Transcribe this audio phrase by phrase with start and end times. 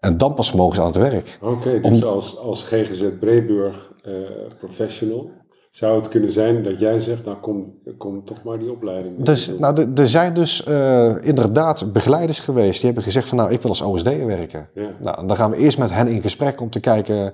[0.00, 1.38] En dan pas mogen ze aan het werk.
[1.42, 4.12] Oké, dus als, als GGZ Breburg eh,
[4.58, 5.30] professional
[5.70, 9.22] zou het kunnen zijn dat jij zegt, nou kom, kom toch maar die opleiding.
[9.22, 13.60] Dus, nou, er- zijn dus eh, inderdaad begeleiders geweest die hebben gezegd van nou, ik
[13.60, 14.68] wil als OSD'er werken.
[14.74, 17.32] Ja, Nou, dan gaan we eerst met hen in gesprek om te kijken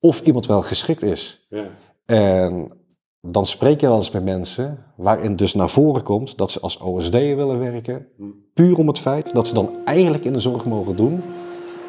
[0.00, 1.46] of iemand wel geschikt is.
[1.48, 1.66] ja,
[2.06, 2.72] En
[3.20, 6.78] dan spreek je wel eens met mensen waarin dus naar voren komt dat ze als
[6.80, 8.06] OSD'er willen werken.
[8.16, 8.22] Hm.
[8.54, 11.22] Puur om het feit dat ze dan eigenlijk in de zorg mogen doen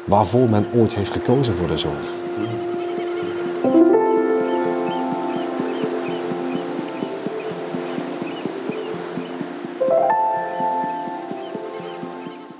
[0.08, 2.16] waarvoor men ooit heeft gekozen voor de zorg.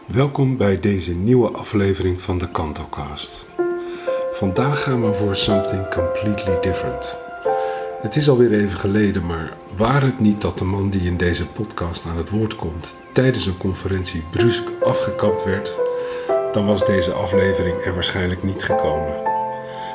[0.07, 3.47] Welkom bij deze nieuwe aflevering van de KantoCast.
[4.33, 7.17] Vandaag gaan we voor something completely different.
[8.01, 11.47] Het is alweer even geleden, maar waar het niet dat de man die in deze
[11.47, 15.88] podcast aan het woord komt tijdens een conferentie brusk afgekapt werd,
[16.53, 19.15] dan was deze aflevering er waarschijnlijk niet gekomen.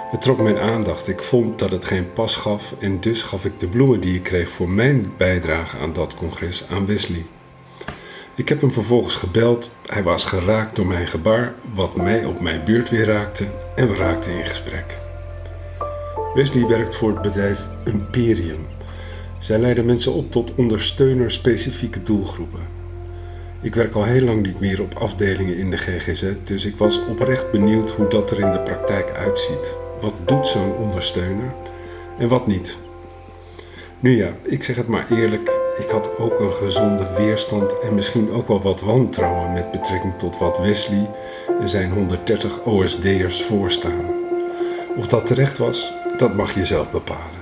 [0.10, 3.60] Het trok mijn aandacht, ik vond dat het geen pas gaf en dus gaf ik
[3.60, 7.26] de bloemen die ik kreeg voor mijn bijdrage aan dat congres aan Wesley.
[8.36, 9.70] Ik heb hem vervolgens gebeld.
[9.86, 13.96] Hij was geraakt door mijn gebaar, wat mij op mijn beurt weer raakte, en we
[13.96, 14.98] raakten in gesprek.
[16.34, 18.66] Wesley werkt voor het bedrijf Imperium.
[19.40, 22.73] Zij leiden mensen op tot ondersteuner specifieke doelgroepen.
[23.64, 27.06] Ik werk al heel lang niet meer op afdelingen in de GGZ, dus ik was
[27.06, 29.76] oprecht benieuwd hoe dat er in de praktijk uitziet.
[30.02, 31.54] Wat doet zo'n ondersteuner
[32.18, 32.78] en wat niet?
[34.00, 38.32] Nu ja, ik zeg het maar eerlijk, ik had ook een gezonde weerstand en misschien
[38.32, 41.10] ook wel wat wantrouwen met betrekking tot wat Wesley
[41.62, 44.06] en zijn 130 OSD'ers voorstaan.
[44.98, 47.42] Of dat terecht was, dat mag je zelf bepalen.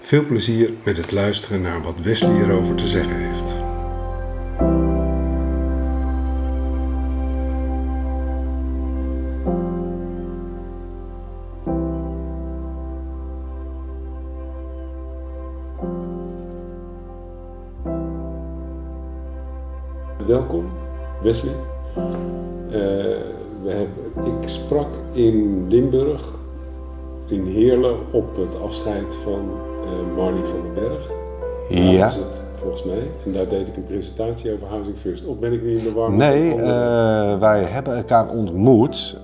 [0.00, 3.59] Veel plezier met het luisteren naar wat Wesley erover te zeggen heeft.
[20.50, 20.70] Welkom,
[21.22, 21.52] Wesley.
[22.68, 22.72] Eh,
[23.62, 26.22] we hebben, ik sprak in Limburg,
[27.28, 29.50] in Heerlen, op het afscheid van
[29.84, 31.06] eh Marnie van den Berg.
[31.70, 32.04] Daar Ja.
[32.04, 33.10] was het, volgens mij.
[33.24, 35.26] En daar deed ik een presentatie over Housing First.
[35.26, 36.10] Of ben ik nu in de war?
[36.10, 39.16] met Nee, eh, wij hebben elkaar ontmoet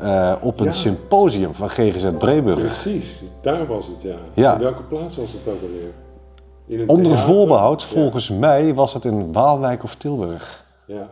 [0.43, 0.73] op een Ja.
[0.73, 2.59] symposium van GGZ Breburg.
[2.59, 4.17] Precies, daar was het, ja.
[4.35, 4.55] Ja.
[4.55, 6.89] In welke plaats was het ook alweer?
[6.89, 7.25] Onder theater?
[7.25, 10.65] voorbehoud, Ja, volgens mij was het in Waalwijk of Tilburg.
[10.87, 11.09] Ja.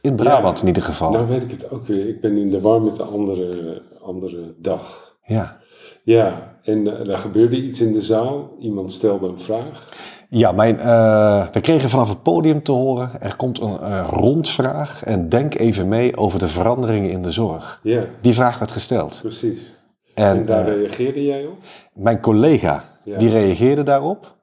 [0.00, 0.60] In Brabant Ja.
[0.62, 1.10] in ieder geval.
[1.10, 2.08] Nou weet ik het ook weer.
[2.08, 5.14] Ik ben in de war met de andere, andere dag.
[5.24, 5.58] Ja.
[6.04, 8.50] Ja, en eh, er gebeurde iets in de zaal.
[8.58, 9.88] Iemand stelde een vraag.
[10.28, 15.04] Ja, mijn, eh, we kregen vanaf het podium te horen, er komt een eh, rondvraag
[15.04, 17.80] en denk even mee over de veranderingen in de zorg.
[17.82, 19.18] Ja, Die vraag werd gesteld.
[19.22, 19.78] precies.
[20.14, 21.58] En, En daar reageerde jij op?
[21.94, 23.18] mijn collega, Ja.
[23.18, 24.36] die reageerde daarop.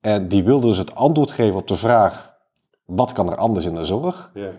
[0.00, 2.33] En die wilde dus het antwoord geven op de vraag,
[2.86, 4.30] wat kan er anders in de zorg?
[4.34, 4.50] Ja,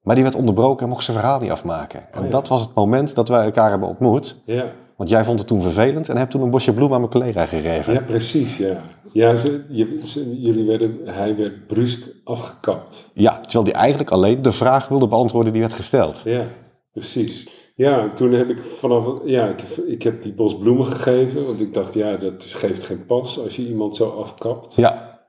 [0.00, 2.12] Maar die werd onderbroken en mocht zijn verhaal niet afmaken.
[2.12, 4.36] En Oh dat was het moment dat wij elkaar hebben ontmoet.
[4.44, 4.72] ja.
[4.96, 7.46] Want jij vond het toen vervelend en hebt toen een bosje bloem aan mijn collega
[7.46, 7.92] gegeven.
[7.92, 8.56] ja precies.
[8.56, 8.82] Ja,
[9.12, 13.10] ja ze, je, ze- jullie werden, hij werd brusk afgekapt.
[13.14, 16.20] Ja, terwijl die eigenlijk alleen de vraag wilde beantwoorden die werd gesteld.
[16.24, 16.44] Ja,
[16.92, 17.48] precies.
[17.74, 21.74] Ja, toen heb ik vanaf, ja, ik, ik heb die bos bloemen gegeven, want ik
[21.74, 24.74] dacht, ja, dat geeft geen pas als je iemand zo afkapt.
[24.74, 25.20] Ja,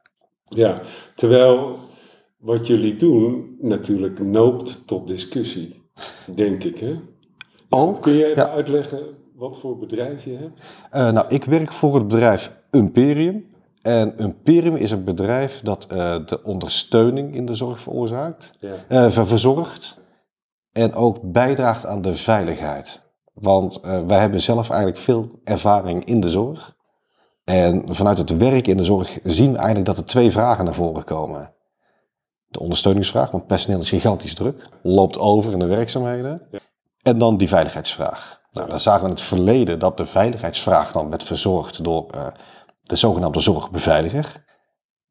[0.43, 0.79] Ja,
[1.15, 1.75] terwijl
[2.37, 5.81] wat jullie doen natuurlijk noopt tot discussie,
[6.35, 6.95] denk ik, hè?
[7.69, 8.01] ook.
[8.01, 8.49] Kun je even Ja.
[8.49, 8.99] uitleggen
[9.35, 10.59] wat voor bedrijf je hebt?
[10.91, 13.45] Eh, nou, ik werk voor het bedrijf Imperium.
[13.81, 19.09] En Imperium is een bedrijf dat eh, de ondersteuning in de zorg veroorzaakt, Ja, eh,
[19.11, 19.99] ver- verzorgt
[20.71, 23.01] en ook bijdraagt aan de veiligheid.
[23.33, 26.75] Want wij hebben zelf eigenlijk veel ervaring in de zorg.
[27.43, 30.73] En vanuit het werk in de zorg zien we eigenlijk dat er twee vragen naar
[30.73, 31.53] voren komen.
[32.57, 36.41] De ondersteuningsvraag, want personeel is gigantisch druk, loopt over in de werkzaamheden.
[36.51, 36.59] Ja.
[37.01, 38.41] En dan die veiligheidsvraag.
[38.51, 42.27] Nou, dan zagen we in het verleden dat de veiligheidsvraag dan werd verzorgd door eh,
[42.83, 44.45] de zogenaamde zorgbeveiliger.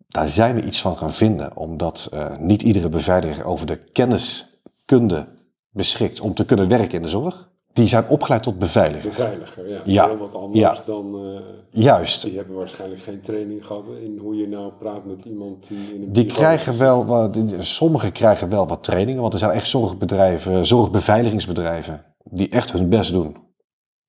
[0.09, 5.27] Daar zijn we iets van gaan vinden, omdat eh, niet iedere beveiliger over de kenniskunde
[5.71, 7.51] beschikt om te kunnen werken in de zorg.
[7.77, 9.09] Die zijn opgeleid tot beveiliger.
[9.09, 9.81] beveiliger, ja.
[9.85, 10.83] Ja, Heel wat anders ja.
[10.87, 12.23] dan, eh, Juist.
[12.23, 16.03] die hebben waarschijnlijk geen training gehad in hoe je nou praat met iemand die in
[16.03, 20.65] een Die krijgen wel wat, sommigen krijgen wel wat trainingen, want er zijn echt zorgbedrijven,
[20.65, 23.37] zorgbeveiligingsbedrijven, die echt hun best doen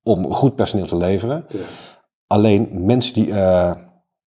[0.03, 1.45] om goed personeel te leveren.
[1.49, 1.59] Ja,
[2.27, 3.71] Alleen mensen die eh,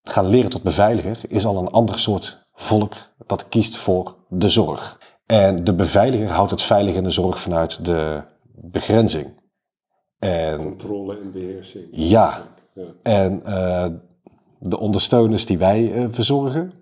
[0.03, 2.95] gaan leren tot beveiliger, is al een ander soort volk
[3.27, 4.99] dat kiest voor de zorg.
[5.27, 8.23] En de beveiliger houdt het veilig in de zorg vanuit de,
[8.63, 9.39] begrenzing.
[10.19, 11.85] En Controle en beheersing.
[11.91, 12.85] ja, Ja.
[13.03, 13.87] en eh,
[14.59, 16.73] de ondersteuners die wij eh, verzorgen,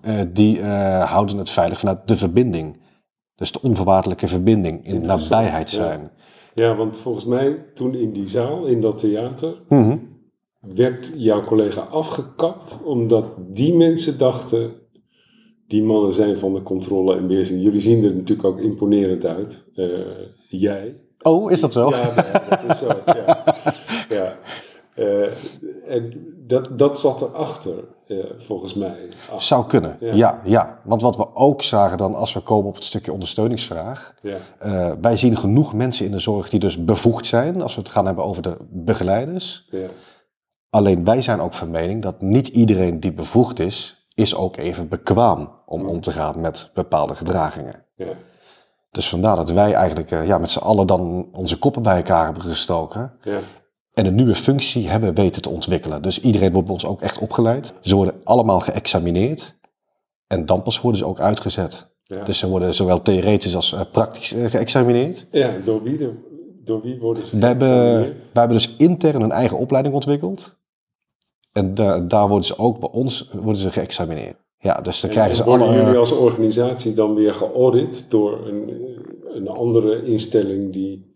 [0.00, 0.62] eh, die
[1.02, 2.80] houden het veilig vanuit de verbinding.
[3.34, 6.10] Dus de onvoorwaardelijke verbinding in nabijheid zijn.
[6.54, 9.96] ja, want volgens mij toen in die zaal, in dat theater, Mhm.
[10.60, 14.72] werd jouw collega afgekapt omdat die mensen dachten,
[15.66, 17.62] die mannen zijn van de controle en beheersing.
[17.62, 19.64] Jullie zien er natuurlijk ook imponerend uit.
[20.48, 21.00] Jij.
[21.26, 21.88] Oh, is dat zo?
[21.90, 22.88] Ja, nee, dat is zo.
[23.06, 23.44] Ja.
[24.16, 24.36] ja.
[24.94, 25.26] Eh,
[25.94, 29.08] en dat, dat zat erachter, eh, volgens mij.
[29.32, 30.14] Ach, Zou kunnen, Ja.
[30.14, 30.40] ja.
[30.44, 30.80] ja.
[30.84, 34.14] Want wat we ook zagen dan als we komen op het stukje ondersteuningsvraag.
[34.22, 34.36] ja.
[34.58, 37.90] eh, wij zien genoeg mensen in de zorg die dus bevoegd zijn, als we het
[37.90, 39.66] gaan hebben over de begeleiders.
[39.70, 39.88] Ja.
[40.70, 44.88] Alleen wij zijn ook van mening dat niet iedereen die bevoegd is, is ook even
[44.88, 47.84] bekwaam om om te gaan met bepaalde gedragingen.
[47.96, 48.06] Ja.
[48.96, 52.24] Dus vandaar dat wij eigenlijk eh, ja, met z'n allen dan onze koppen bij elkaar
[52.24, 53.12] hebben gestoken.
[53.22, 53.38] Ja.
[53.92, 56.02] En een nieuwe functie hebben weten te ontwikkelen.
[56.02, 57.72] Dus iedereen wordt bij ons ook echt opgeleid.
[57.80, 59.56] Ze worden allemaal geëxamineerd.
[60.26, 61.94] En dan pas worden ze ook uitgezet.
[62.02, 62.24] Ja.
[62.24, 65.26] Dus ze worden zowel theoretisch als eh, praktisch eh, geëxamineerd.
[65.30, 66.12] ja, door wie, de,
[66.64, 67.98] door wie worden ze We hebben,
[68.32, 70.56] we hebben dus intern een eigen opleiding ontwikkeld.
[71.52, 74.36] En da- daar worden ze ook bij ons worden ze geëxamineerd.
[74.66, 75.76] Ja, dus dan En krijgen ze worden alle...
[75.76, 78.72] jullie als organisatie dan weer geaudit door een,
[79.34, 81.12] een andere instelling die...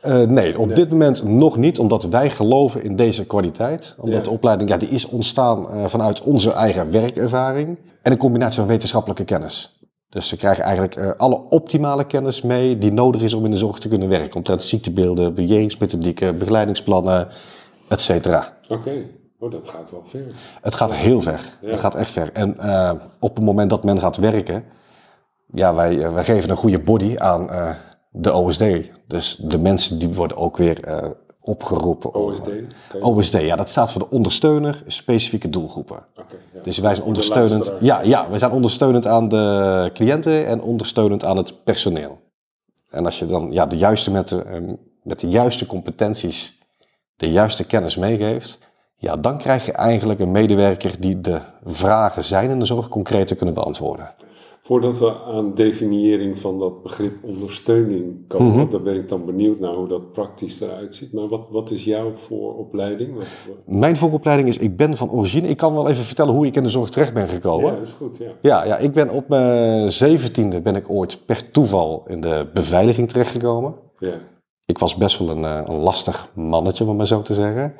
[0.00, 0.74] Eh, nee, op Nee.
[0.74, 3.94] dit moment nog niet, omdat wij geloven in deze kwaliteit.
[3.98, 4.22] Omdat Ja.
[4.22, 8.68] de opleiding ja, die is ontstaan eh, vanuit onze eigen werkervaring en een combinatie van
[8.68, 9.78] wetenschappelijke kennis.
[10.08, 13.56] Dus ze krijgen eigenlijk eh, alle optimale kennis mee die nodig is om in de
[13.56, 14.36] zorg te kunnen werken.
[14.36, 17.28] Omtrent ziektebeelden, beheringsmethodieken, begeleidingsplannen,
[17.88, 18.58] et cetera.
[18.68, 18.92] Oké,
[19.40, 20.34] oh, dat gaat wel ver.
[20.62, 21.52] Het gaat heel ver.
[21.60, 21.70] Ja.
[21.70, 22.32] Het gaat echt ver.
[22.32, 24.64] En eh, op het moment dat men gaat werken,
[25.52, 27.70] ja, wij, eh, wij geven een goede body aan eh,
[28.10, 28.64] de OSD.
[29.06, 30.78] Dus de mensen die worden ook weer
[31.40, 32.14] opgeroepen.
[32.14, 32.48] OSD?
[33.00, 35.96] OSD, ja, dat staat voor de ondersteuner specifieke doelgroepen.
[36.16, 36.62] Oké, ja.
[36.62, 37.72] Dus wij zijn ondersteunend.
[37.80, 42.18] Ja, ja, wij zijn ondersteunend aan de cliënten en ondersteunend aan het personeel.
[42.90, 44.60] En als je dan ja, de juiste met, de, eh,
[45.02, 46.58] met de juiste competenties,
[47.16, 48.58] de juiste kennis meegeeft,
[49.00, 53.26] ja, dan krijg je eigenlijk een medewerker die de vragen zijn in de zorg concreet
[53.26, 54.10] te kunnen beantwoorden.
[54.62, 59.74] Voordat we aan definiëring van dat begrip ondersteuning komen, daar ben ik dan benieuwd naar
[59.74, 61.12] hoe dat praktisch eruit ziet.
[61.12, 63.14] Maar wat, wat is jouw vooropleiding?
[63.14, 63.24] Wat,
[63.66, 66.62] Mijn vooropleiding is, ik ben van origine, ik kan wel even vertellen hoe ik in
[66.62, 67.70] de zorg terecht ben gekomen.
[67.70, 68.30] ja, dat is goed, ja.
[68.40, 73.08] Ja, ja, ik ben op mijn zeventiende ben ik ooit per toeval in de beveiliging
[73.08, 73.74] terechtgekomen.
[73.98, 74.14] ja.
[74.66, 77.74] Ik was best wel een, eh, een lastig mannetje, om maar zo te zeggen.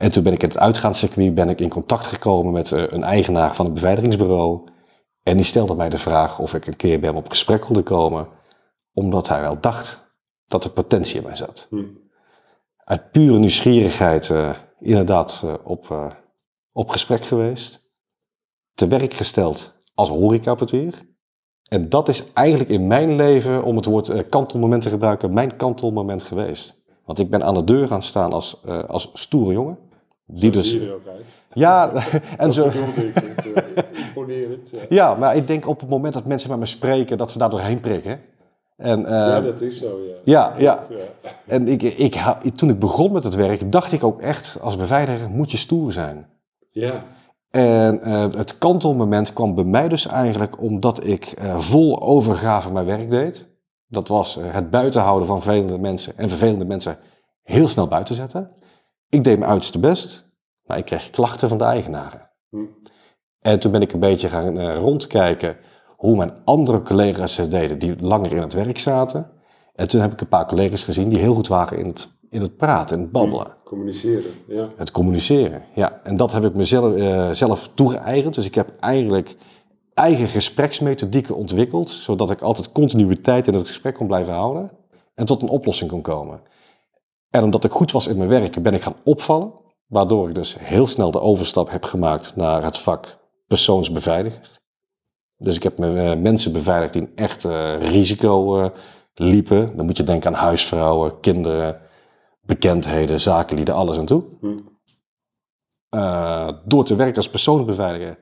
[0.00, 3.02] En toen ben ik in het uitgaanscircuit ben ik in contact gekomen met eh, een
[3.02, 4.68] eigenaar van een beveiligingsbureau.
[5.22, 7.82] En die stelde mij de vraag of ik een keer bij hem op gesprek wilde
[7.82, 8.28] komen,
[8.92, 10.14] omdat hij wel dacht
[10.46, 11.66] dat er potentie in mij zat.
[11.70, 11.84] Hm.
[12.76, 16.14] Uit pure nieuwsgierigheid eh, inderdaad eh, op,
[16.72, 17.90] op gesprek geweest.
[18.74, 20.94] Te werk gesteld als horecaportier.
[21.68, 26.22] En dat is eigenlijk in mijn leven, om het woord kantelmoment te gebruiken, mijn kantelmoment
[26.22, 26.82] geweest.
[27.04, 29.88] Want ik ben aan de deur gaan staan als, als stoere jongen.
[30.32, 31.24] Die dus, er ook uit.
[31.52, 31.92] ja,
[32.38, 32.76] en zo, eh,
[34.06, 34.70] imponerend.
[34.70, 34.80] Ja.
[34.88, 37.50] ja, maar ik denk op het moment dat mensen met me spreken, dat ze daar
[37.50, 38.20] doorheen prikken.
[38.76, 40.14] En, eh, ja, dat is zo, ja.
[40.24, 40.86] ja, ja.
[40.90, 41.30] ja.
[41.46, 42.20] En ik, ik,
[42.54, 45.92] toen ik begon met het werk, dacht ik ook echt, als beveiliger moet je stoer
[45.92, 46.26] zijn.
[46.70, 47.04] Ja,
[47.50, 53.10] En eh, het kantelmoment kwam bij mij dus eigenlijk omdat ik vol overgave mijn werk
[53.10, 53.48] deed.
[53.86, 56.98] Dat was het buitenhouden van vervelende mensen en vervelende mensen
[57.42, 58.50] heel snel buiten zetten.
[59.08, 60.29] Ik deed mijn uiterste best,
[60.70, 62.30] maar ik kreeg klachten van de eigenaren.
[62.50, 62.56] Hm.
[63.40, 65.56] En toen ben ik een beetje gaan eh, rondkijken
[65.96, 69.30] hoe mijn andere collega's het deden die langer in het werk zaten.
[69.74, 72.40] En toen heb ik een paar collega's gezien die heel goed waren in het, in
[72.40, 73.56] het praten, in het babbelen.
[73.64, 74.30] communiceren.
[74.48, 74.68] Ja.
[74.76, 76.00] Het communiceren, ja.
[76.02, 78.34] En dat heb ik mezelf eh, zelf toegeëigend.
[78.34, 79.36] Dus ik heb eigenlijk
[79.94, 84.70] eigen gespreksmethodieken ontwikkeld, zodat ik altijd continuïteit in het gesprek kon blijven houden
[85.14, 86.40] en tot een oplossing kon komen.
[87.30, 89.52] En omdat ik goed was in mijn werk, ben ik gaan opvallen,
[89.90, 94.60] waardoor ik dus heel snel de overstap heb gemaakt naar het vak persoonsbeveiliger.
[95.36, 98.70] Dus ik heb me, eh, mensen beveiligd die een echt eh, risico eh,
[99.14, 99.76] liepen.
[99.76, 101.80] Dan moet je denken aan huisvrouwen, kinderen,
[102.40, 104.24] bekendheden, zakenlieden, alles aan toe.
[104.40, 104.58] Hm.
[106.64, 108.18] Door te werken als persoonsbeveiliger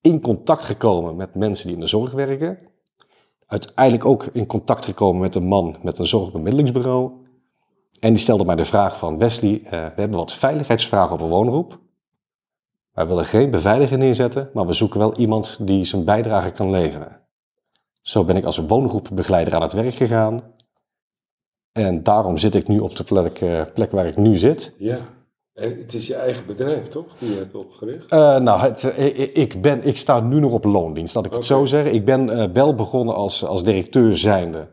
[0.00, 2.58] in contact gekomen met mensen die in de zorg werken.
[3.46, 7.25] Uiteindelijk ook in contact gekomen met een man met een zorgbemiddelingsbureau.
[8.00, 11.28] En die stelde mij de vraag van Wesley, eh, we hebben wat veiligheidsvragen op een
[11.28, 11.78] woongroep.
[12.92, 17.20] Wij willen geen beveiliger neerzetten, maar we zoeken wel iemand die zijn bijdrage kan leveren.
[18.00, 20.42] Zo ben ik als woongroepbegeleider aan het werk gegaan.
[21.72, 24.72] En daarom zit ik nu op de plek, eh, plek waar ik nu zit.
[24.78, 24.98] Ja.
[25.54, 27.06] En het is je eigen bedrijf, toch?
[27.18, 28.10] Die je hebt opgericht?
[28.10, 28.92] Eh, nou, het,
[29.36, 31.94] ik- ben, ik sta nu nog op loondienst, laat ik het zo zeggen.
[31.94, 34.68] Ik ben wel begonnen als, als directeur zijnde.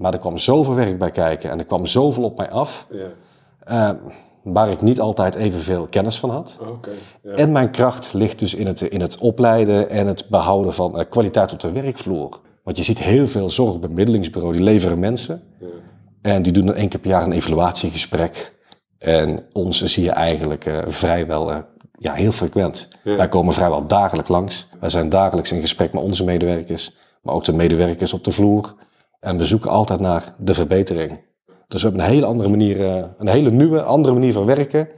[0.00, 3.06] Maar er kwam zoveel werk bij kijken en er kwam zoveel op mij af, Ja.
[3.60, 3.96] eh,
[4.42, 6.58] waar ik niet altijd evenveel kennis van had.
[6.68, 6.90] Oké.
[7.22, 7.30] Ja.
[7.32, 11.04] En mijn kracht ligt dus in het, in het opleiden en het behouden van eh,
[11.08, 12.40] kwaliteit op de werkvloer.
[12.64, 15.42] Want je ziet heel veel zorgbemiddelingsbureaus, die leveren mensen.
[15.60, 15.66] Ja.
[16.22, 18.54] En die doen dan één keer per jaar een evaluatiegesprek.
[18.98, 21.52] En ons zie je eigenlijk eh, vrijwel,
[21.98, 22.88] ja, heel frequent.
[23.04, 23.16] Ja.
[23.16, 24.66] Wij komen vrijwel dagelijks langs.
[24.80, 28.74] Wij zijn dagelijks in gesprek met onze medewerkers, maar ook de medewerkers op de vloer.
[29.20, 31.28] En we zoeken altijd naar de verbetering.
[31.68, 34.88] Dus we hebben een hele andere manier, eh, een hele nieuwe, andere manier van werken,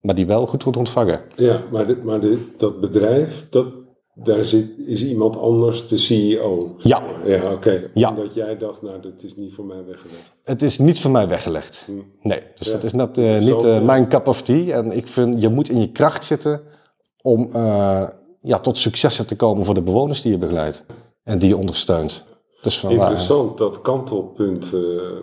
[0.00, 1.20] maar die wel goed wordt ontvangen.
[1.36, 3.66] Ja, maar, dit, maar dit, dat bedrijf, dat,
[4.14, 6.74] daar zit, is iemand anders de CEO.
[6.78, 7.02] Ja.
[7.24, 7.90] Ja, oké.
[7.94, 8.08] Ja.
[8.10, 10.32] Omdat jij dacht, nou, dat is niet voor mij weggelegd.
[10.44, 11.84] Het is niet voor mij weggelegd.
[11.86, 12.28] Hm.
[12.28, 14.76] Nee, dus Ja, dat is net, eh, niet eh, mijn cup of tea.
[14.76, 16.62] En ik vind, je moet in je kracht zitten
[17.22, 17.48] om
[18.40, 20.84] ja, tot successen te komen voor de bewoners die je begeleidt.
[21.22, 22.24] En die je ondersteunt.
[22.64, 22.84] Dus.
[22.84, 24.80] Interessant, dat kantelpunt eh,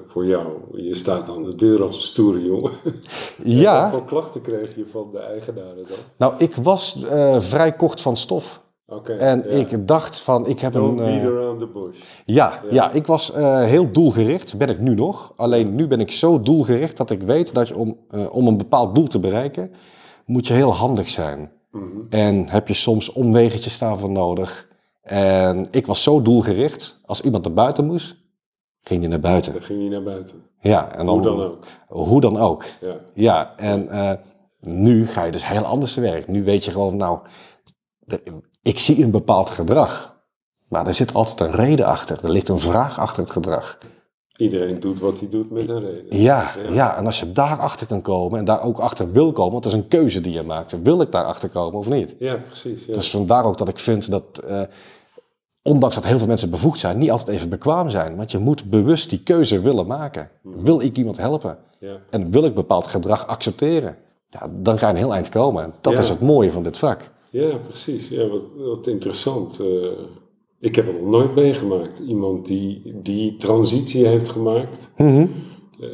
[0.08, 0.48] voor jou.
[0.72, 2.72] Je staat aan de deur als een stoere jongen.
[3.44, 5.98] Ja, Wat voor klachten kreeg je van de eigenaren dan?
[6.18, 8.62] nou ik was eh, vrij kort van stof.
[8.88, 9.14] Oké.
[9.14, 9.44] En ja.
[9.44, 11.06] ik dacht van, ik heb Don't een...
[11.06, 11.98] beat eh, around the bush.
[12.26, 12.74] Ja, Ja.
[12.74, 12.92] ja.
[12.92, 13.32] ik was
[13.64, 15.34] heel doelgericht, ben ik nu nog.
[15.36, 17.98] Alleen nu ben ik zo doelgericht dat ik weet dat je om,
[18.32, 19.72] om een bepaald doel te bereiken,
[20.26, 21.52] moet je heel handig zijn.
[21.72, 21.86] Mhm.
[22.10, 24.70] En heb je soms omwegetjes daarvoor nodig.
[25.02, 28.16] En ik was zo doelgericht, als iemand naar buiten moest,
[28.82, 29.54] ging je naar buiten.
[29.54, 30.44] Dan ging je naar buiten.
[30.60, 31.66] Ja, en dan, Hoe dan ook.
[31.88, 32.64] Hoe dan ook.
[32.82, 32.96] Ja.
[33.14, 34.14] Ja, en eh,
[34.60, 36.28] nu ga je dus heel anders te werk.
[36.28, 37.20] Nu weet je gewoon, nou,
[38.00, 38.24] de-
[38.62, 40.20] ik zie een bepaald gedrag.
[40.68, 42.24] Maar er zit altijd een reden achter.
[42.24, 43.78] Er ligt een vraag achter het gedrag.
[44.42, 46.22] Iedereen doet wat hij doet met een reden.
[46.22, 46.98] Ja, ja.
[46.98, 49.80] en als je daarachter kan komen en daar ook achter wil komen, want dat is
[49.80, 50.82] een keuze die je maakt.
[50.84, 52.16] Wil ik daarachter komen of niet?
[52.20, 52.86] Ja, precies.
[52.86, 52.94] Ja.
[52.94, 54.62] Dus vandaar ook dat ik vind dat, eh,
[55.62, 58.16] ondanks dat heel veel mensen bevoegd zijn, niet altijd even bekwaam zijn.
[58.16, 60.30] Want je moet bewust die keuze willen maken.
[60.42, 61.58] Wil ik iemand helpen?
[61.80, 61.98] ja.
[62.10, 63.98] En wil ik bepaald gedrag accepteren?
[64.30, 65.64] Ja, dan ga je een heel eind komen.
[65.64, 67.10] En dat is het mooie van dit vak.
[67.30, 68.08] Ja, precies.
[68.10, 69.60] Ja, wat, wat interessant.
[69.60, 69.66] Eh,
[70.62, 72.00] ik heb het nog nooit meegemaakt.
[72.00, 75.26] Iemand die die transitie heeft gemaakt, Mhm.
[75.80, 75.88] eh,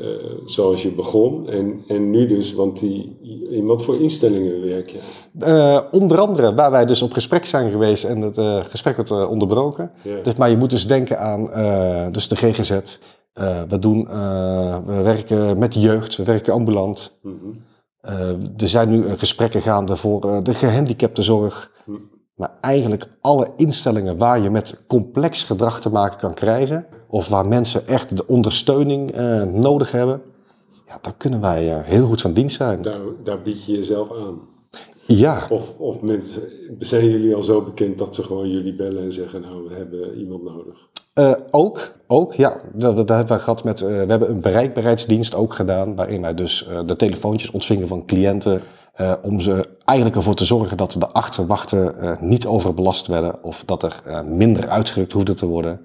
[0.46, 1.50] zoals je begon.
[1.50, 3.18] En, en nu dus, want die,
[3.50, 5.00] in wat voor instellingen werk je?
[5.40, 9.28] Eh, onder andere waar wij dus op gesprek zijn geweest en het eh, gesprek wordt
[9.28, 9.92] onderbroken.
[10.24, 11.44] Dus, maar je moet dus denken aan
[12.12, 12.98] dus de GGZ.
[13.68, 14.08] We, doen,
[14.86, 17.20] we werken met jeugd, we werken ambulant.
[17.22, 17.36] Mhm.
[18.58, 21.72] Er zijn nu gesprekken gaande voor de gehandicaptenzorg.
[22.38, 27.48] Maar eigenlijk alle instellingen waar je met complex gedrag te maken kan krijgen, of waar
[27.48, 30.22] mensen echt de ondersteuning eh, nodig hebben,
[30.88, 32.82] ja, daar kunnen wij eh, heel goed van dienst zijn.
[32.82, 34.40] Daar, daar bied je jezelf aan.
[35.08, 36.42] Ja, Of, of mensen,
[36.80, 40.20] zijn jullie al zo bekend dat ze gewoon jullie bellen en zeggen, nou, we hebben
[40.20, 40.88] iemand nodig.
[41.14, 42.62] Eh, ook, ook, ja.
[42.74, 46.68] Dat, dat hebben wij gehad met, we hebben een bereikbaarheidsdienst ook gedaan, waarin wij dus
[46.86, 48.62] de telefoontjes ontvingen van cliënten,
[48.98, 53.64] eh, om ze eigenlijk ervoor te zorgen dat de achterwachten eh, niet overbelast werden of
[53.66, 55.80] dat er eh, minder uitgerukt hoefde te worden.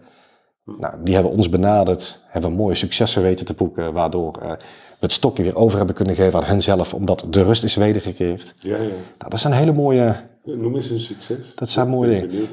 [0.65, 4.57] Nou, die hebben ons benaderd, hebben mooie successen weten te boeken, waardoor we
[4.99, 8.55] het stokje weer over hebben kunnen geven aan hen zelf, omdat de rust is wedergekeerd.
[8.57, 8.89] Ja, ja.
[9.19, 11.55] Nou, dat zijn hele mooie, Noem eens een succes.
[11.55, 12.49] dat zijn mooie dingen.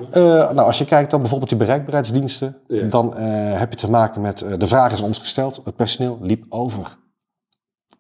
[0.56, 2.86] nou, als je kijkt dan bijvoorbeeld die bereikbaarheidsdiensten, Ja.
[2.86, 6.98] dan heb je te maken met, de vraag is ons gesteld, het personeel liep over.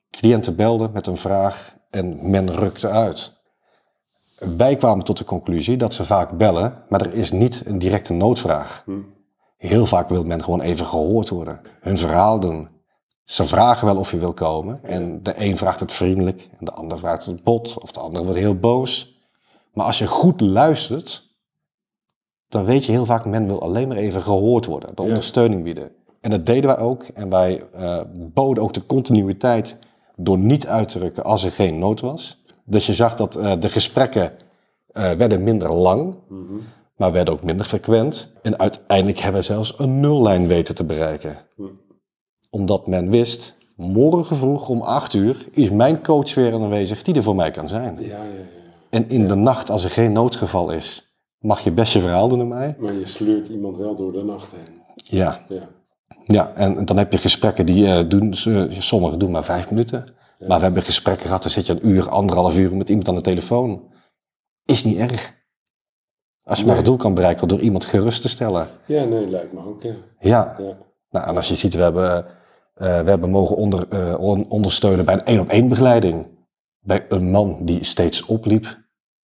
[0.09, 3.37] Cliënten belden met een vraag en men rukte uit.
[4.57, 8.13] Wij kwamen tot de conclusie dat ze vaak bellen, maar er is niet een directe
[8.13, 8.83] noodvraag.
[8.85, 8.91] Hm.
[9.57, 12.69] Heel vaak wil men gewoon even gehoord worden, hun verhaal doen.
[13.23, 16.71] Ze vragen wel of je wil komen en de een vraagt het vriendelijk en de
[16.71, 19.19] ander vraagt het bot of de ander wordt heel boos.
[19.73, 21.37] Maar als je goed luistert,
[22.47, 25.91] dan weet je heel vaak, men wil alleen maar even gehoord worden, de ondersteuning bieden.
[26.21, 29.77] En dat deden wij ook en wij eh, boden ook de continuïteit
[30.21, 32.43] door niet uit te drukken als er geen nood was.
[32.65, 34.31] Dus je zag dat eh, de gesprekken
[34.91, 36.53] eh, werden minder lang, Mhm.
[36.97, 38.31] maar werden ook minder frequent.
[38.41, 41.37] En uiteindelijk hebben we zelfs een nullijn weten te bereiken.
[42.49, 47.23] Omdat men wist, morgen vroeg om 8 uur is mijn coach weer aanwezig die er
[47.23, 47.97] voor mij kan zijn.
[47.99, 48.23] Ja, ja, ja.
[48.89, 52.39] En in de nacht, als er geen noodgeval is, mag je best je verhaal doen
[52.39, 52.75] aan mij.
[52.79, 54.81] Maar je sleurt iemand wel door de nacht heen.
[54.95, 55.69] Ja, Ja.
[56.33, 56.51] Ja.
[56.55, 58.33] en dan heb je gesprekken die eh, doen,
[58.79, 60.05] sommigen doen maar vijf minuten.
[60.47, 63.15] Maar we hebben gesprekken gehad, dan zit je een uur, anderhalf uur met iemand aan
[63.15, 63.91] de telefoon.
[64.65, 65.37] Is niet erg.
[66.43, 68.67] Als je maar het doel kan bereiken door iemand gerust te stellen.
[68.85, 69.93] ja, nee, lijkt me ook, ja.
[70.19, 70.77] Ja, ja.
[71.09, 72.25] nou, en als je ziet, we hebben
[72.79, 76.25] Eh, we hebben mogen onder, eh, on- ondersteunen bij een één op één begeleiding.
[76.79, 78.77] Bij een man die steeds opliep,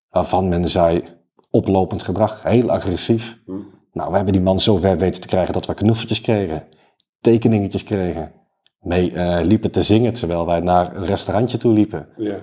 [0.10, 1.04] waarvan men zei
[1.50, 3.40] oplopend gedrag, heel agressief.
[3.46, 3.52] Hm.
[3.92, 6.64] Nou, we hebben die man zo ver weten te krijgen dat we knuffeltjes kregen,
[7.26, 8.32] tekeningetjes kregen.
[8.80, 12.08] Mee eh, liepen te zingen terwijl wij naar een restaurantje toe liepen.
[12.16, 12.38] Ja.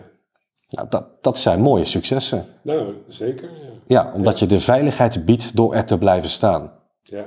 [0.68, 2.46] Nou, dat, dat zijn mooie successen.
[2.62, 3.50] Nou, zeker.
[3.50, 3.70] Ja.
[3.86, 6.72] Ja, omdat je de veiligheid biedt door er te blijven staan.
[7.02, 7.24] ja.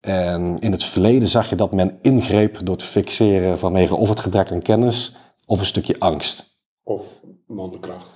[0.00, 4.20] En in het verleden zag je dat men ingreep door te fixeren vanwege of het
[4.20, 5.16] gebrek aan kennis
[5.46, 7.02] of een stukje angst Of
[7.46, 8.06] mankracht.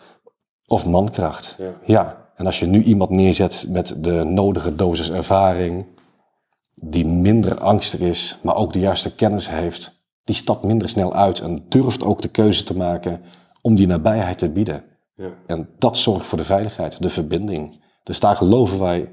[0.66, 1.54] of mankracht.
[1.58, 1.72] Ja.
[1.84, 5.86] Ja, en als je nu iemand neerzet met de nodige dosis ervaring,
[6.84, 11.40] die minder angstig is, maar ook de juiste kennis heeft, die stapt minder snel uit
[11.40, 13.20] en durft ook de keuze te maken
[13.62, 14.84] om die nabijheid te bieden.
[15.14, 15.30] Ja.
[15.46, 17.84] En dat zorgt voor de veiligheid, de verbinding.
[18.02, 19.08] Dus daar geloven wij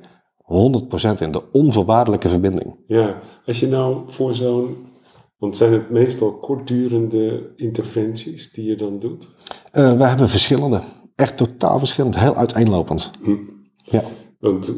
[1.17, 2.75] 100% in, de onvoorwaardelijke verbinding.
[2.85, 3.21] ja.
[3.45, 4.93] Als je nou voor zo'n...
[5.37, 9.27] Want zijn het meestal kortdurende interventies die je dan doet?
[9.71, 10.81] Eh, we hebben verschillende,
[11.15, 13.11] echt totaal verschillend, heel uiteenlopend.
[13.23, 13.35] Hm.
[13.83, 14.03] Ja.
[14.39, 14.73] Want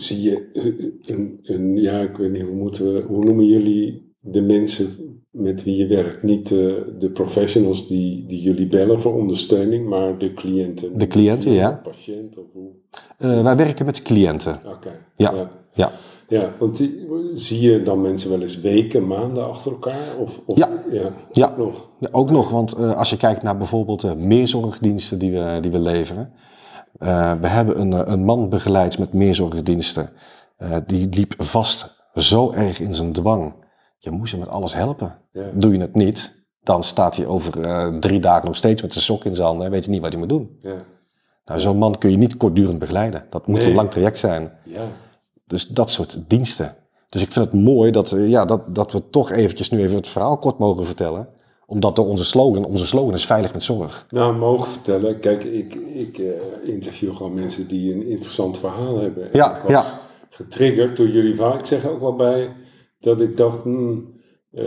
[0.00, 4.12] zie je, eh, een, een, ja, ik weet niet, hoe, moeten we, hoe noemen jullie
[4.20, 4.88] de mensen
[5.30, 6.22] met wie je werkt?
[6.22, 10.98] Niet de, de professionals die, die jullie bellen voor ondersteuning, maar de cliënten.
[10.98, 11.70] De cliënten, ja.
[11.70, 12.70] De patiënt of hoe?
[13.18, 14.60] Eh, wij werken met cliënten.
[14.66, 14.90] Oké.
[15.16, 15.34] Ja.
[15.34, 15.50] ja.
[15.74, 15.92] Ja.
[16.28, 20.16] Ja, want die, zie je dan mensen wel eens weken, maanden achter elkaar?
[20.20, 20.82] Of, of, Ja.
[20.90, 21.12] ja.
[21.32, 21.54] Ja.
[21.56, 21.88] Nog.
[22.00, 25.70] Ja, ook nog, want eh, als je kijkt naar bijvoorbeeld de meerzorgdiensten die we, die
[25.70, 26.32] we leveren.
[26.98, 30.10] Eh, we hebben een, eh, een man begeleid met meerzorgdiensten.
[30.56, 33.54] Eh, die liep vast zo erg in zijn dwang.
[33.98, 35.18] Je moest hem met alles helpen.
[35.32, 35.50] Ja.
[35.54, 37.52] Doe je het niet, dan staat hij over
[38.00, 40.10] drie dagen nog steeds met zijn sok in zijn handen en weet je niet wat
[40.10, 40.58] hij moet doen.
[40.60, 40.76] Ja.
[41.44, 43.26] Nou, zo'n man kun je niet kortdurend begeleiden.
[43.30, 43.68] Dat moet Nee.
[43.68, 44.52] een lang traject zijn.
[44.64, 44.84] Ja.
[45.46, 46.74] Dus dat soort diensten.
[47.08, 50.08] Dus ik vind het mooi dat, ja, dat, dat we toch eventjes nu even het
[50.08, 51.28] verhaal kort mogen vertellen.
[51.70, 54.06] Omdat door onze slogan, onze slogan is veilig met zorg.
[54.10, 55.20] Nou, mogen vertellen.
[55.20, 59.28] Kijk, ik, ik eh, interview gewoon mensen die een interessant verhaal hebben.
[59.32, 59.84] Ja, ik was ja.
[60.30, 61.58] getriggerd door jullie verhaal.
[61.58, 62.52] Ik zeg ook wel bij
[63.00, 64.12] dat ik dacht, hmm,
[64.52, 64.64] eh,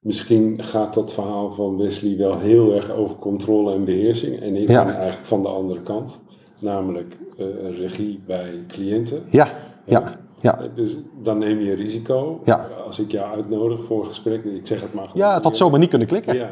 [0.00, 4.40] misschien gaat dat verhaal van Wesley wel heel erg over controle en beheersing.
[4.40, 4.84] En ik Ja.
[4.84, 6.22] ben eigenlijk van de andere kant,
[6.60, 7.46] namelijk eh,
[7.78, 9.22] regie bij cliënten.
[9.30, 9.48] Ja,
[9.84, 10.60] ja, ja.
[10.60, 12.40] Eh, Dus dan neem je risico.
[12.44, 12.68] Ja.
[12.86, 15.26] Als ik jou uitnodig voor een gesprek, ik zeg het maar gewoon.
[15.28, 16.34] Ja, het had zomaar niet kunnen klikken.
[16.36, 16.50] Ja,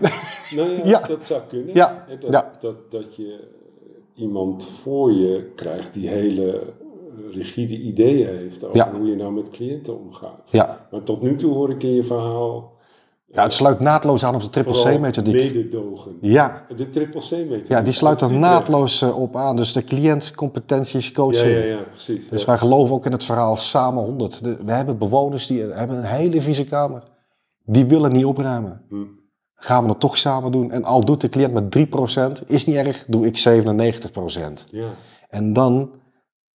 [0.57, 1.01] nou ja, Ja.
[1.07, 1.75] dat zou kunnen.
[1.75, 2.51] Ja, Dat, ja.
[2.61, 3.39] dat, dat je
[4.15, 6.63] iemand voor je krijgt die hele
[7.31, 10.49] rigide ideeën heeft over hoe je nou met cliënten omgaat.
[10.51, 10.87] Ja.
[10.91, 12.72] Maar tot nu toe hoor ik in je verhaal
[13.33, 15.35] ja, het sluit naadloos aan op de triple C-methodiek.
[15.35, 16.17] mededogen.
[16.21, 16.67] Ja.
[16.77, 17.69] De triple C-methodiek.
[17.69, 19.57] ja, die sluit er naadloos eh, op aan.
[19.57, 21.53] Dus de cliëntcompetenties, Ja, coaching.
[21.53, 22.29] ja, ja, precies.
[22.29, 22.47] Dus ja.
[22.47, 24.45] wij geloven ook in het verhaal samen 100.
[24.45, 27.03] De- we hebben bewoners die eh, hebben een hele vieze kamer.
[27.65, 28.83] Die willen niet opruimen.
[28.89, 28.95] Hm.
[29.55, 30.71] Gaan we het toch samen doen.
[30.71, 34.67] En al doet de cliënt met 3%, is niet erg, doe ik 97%.
[34.71, 34.89] Ja,
[35.29, 35.91] En dan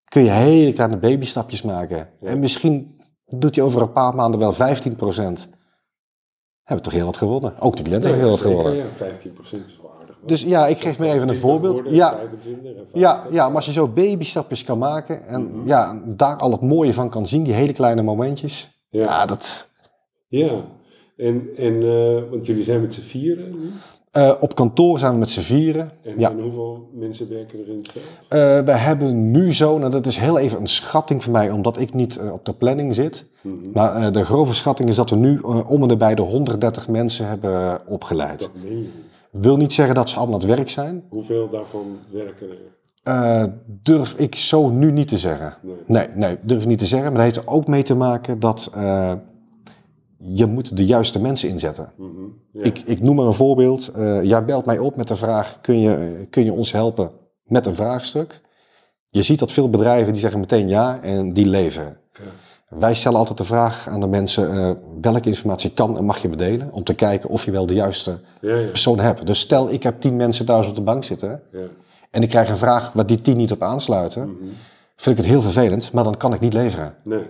[0.04, 2.10] kun je hele kleine babystapjes maken.
[2.22, 5.50] En misschien doet hij over een paar maanden wel 15%.
[6.68, 7.54] Hebben we toch heel wat gewonnen.
[7.60, 8.76] Ook de cliënt heeft heel wat gewonnen.
[8.76, 10.16] ja, 15% is wel aardig.
[10.26, 11.74] Dus ja, ik geef maar even een 20 voorbeeld.
[11.74, 13.34] worden, Ja, 25 en ja, 50.
[13.34, 15.68] ja, maar als je zo babystapjes kan maken en Mhm.
[15.68, 18.82] ja, daar al het mooie van kan zien, die hele kleine momentjes.
[18.90, 19.04] Ja.
[19.04, 19.70] Ja, dat,
[20.28, 20.66] Ja,
[21.18, 23.72] en, en eh, want jullie zijn met z'n vieren nu.
[24.18, 25.92] Eh, op kantoor zijn we met z'n vieren.
[26.04, 26.30] En, Ja.
[26.30, 28.06] en hoeveel mensen werken er in het veld?
[28.28, 31.80] Eh, we hebben nu zo, nou dat is heel even een schatting voor mij, omdat
[31.80, 33.26] ik niet eh, op de planning zit.
[33.42, 33.56] Mhm.
[33.74, 37.82] Maar de grove schatting is dat we nu om en nabij de 130 mensen hebben
[37.88, 38.40] opgeleid.
[38.40, 38.90] Dat meen je niet.
[39.32, 41.04] Wil niet zeggen dat ze allemaal aan het werk zijn.
[41.10, 42.48] Hoeveel daarvan werken
[43.04, 43.54] er?
[43.66, 45.54] Durf ik zo nu niet te zeggen.
[45.62, 45.76] Nee.
[45.88, 47.08] Nee, nee, durf ik niet te zeggen.
[47.14, 48.72] Maar dat heeft er ook mee te maken dat
[50.18, 51.92] je moet de juiste mensen inzetten.
[51.96, 52.66] Mhm.
[52.66, 53.88] Ik, ik noem maar een voorbeeld.
[53.88, 57.12] Eh, jij belt mij op met de vraag, kun je, kun je ons helpen
[57.44, 58.42] met een vraagstuk?
[59.10, 61.98] Je ziet dat veel bedrijven die zeggen meteen ja en die leveren.
[62.14, 62.78] Ja.
[62.78, 66.30] Wij stellen altijd de vraag aan de mensen, eh, welke informatie kan en mag je
[66.30, 66.72] me delen?
[66.72, 69.28] Om te kijken of je wel de juiste persoon hebt.
[69.28, 71.60] Dus stel ik heb tien mensen thuis op de bank zitten ja.
[72.12, 74.22] en ik krijg een vraag waar die tien niet op aansluiten.
[74.22, 74.44] Mhm.
[74.96, 76.96] Vind ik het heel vervelend, maar dan kan ik niet leveren.
[77.04, 77.26] Nee.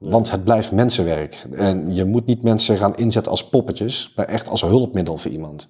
[0.00, 1.46] Want het blijft mensenwerk.
[1.52, 5.68] En je moet niet mensen gaan inzetten als poppetjes, maar echt als hulpmiddel voor iemand.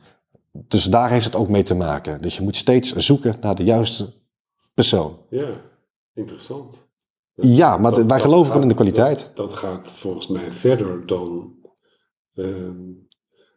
[0.53, 2.23] Dus daar heeft het ook mee te maken.
[2.23, 4.13] Dus je moet steeds zoeken naar de juiste
[4.75, 5.19] persoon.
[5.31, 5.61] Ja,
[6.15, 6.89] interessant.
[7.35, 9.19] Ja, maar Dat- wij geloven gewoon in de kwaliteit.
[9.35, 11.55] Dat, dat gaat volgens mij verder dan
[12.35, 12.81] ehm,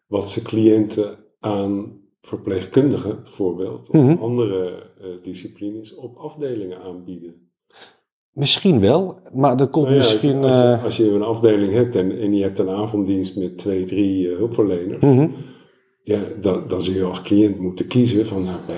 [0.07, 4.17] wat ze cliënten aan verpleegkundigen bijvoorbeeld, of Mhm.
[4.21, 7.48] andere eh, disciplines op afdelingen aanbieden.
[8.39, 10.43] Misschien wel, maar er komt Nou ja, als je- misschien...
[10.43, 13.57] als, je, eh, als je een afdeling hebt en, en je hebt een avonddienst met
[13.57, 15.27] twee, drie eh, hulpverleners, mhm.
[16.03, 18.75] ja, dan, dan zul je als cliënt moeten kiezen van nou, bij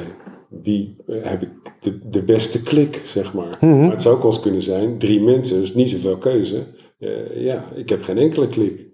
[0.63, 3.57] wie eh, heb ik de, de beste klik, zeg maar.
[3.61, 3.79] Mhm.
[3.79, 6.67] Maar het zou ook wel eens kunnen zijn, drie mensen, dus niet zoveel keuze.
[7.35, 8.89] Ja, ik heb geen enkele klik.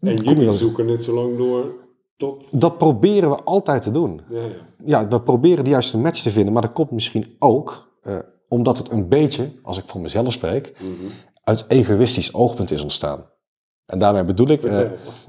[0.00, 1.74] En jullie zoeken net zo lang door
[2.16, 2.60] tot...
[2.60, 4.20] Dat proberen we altijd te doen.
[4.28, 4.70] Ja, ja.
[4.84, 7.90] Ja, we proberen de juiste match te vinden, maar dat komt misschien ook
[8.52, 10.90] omdat het een beetje, als ik voor mezelf spreek, Mhm.
[11.44, 13.24] uit egoïstisch oogpunt is ontstaan.
[13.86, 14.78] En daarmee bedoel ik, eh,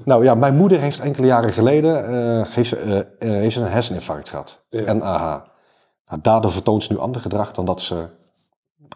[0.04, 4.66] nou ja, mijn moeder heeft enkele jaren geleden eh, heeft eh, heeft een herseninfarct gehad,
[4.68, 4.92] Ja.
[4.92, 5.42] NAH.
[6.06, 8.08] Nou, daardoor vertoont ze nu ander gedrag dan dat ze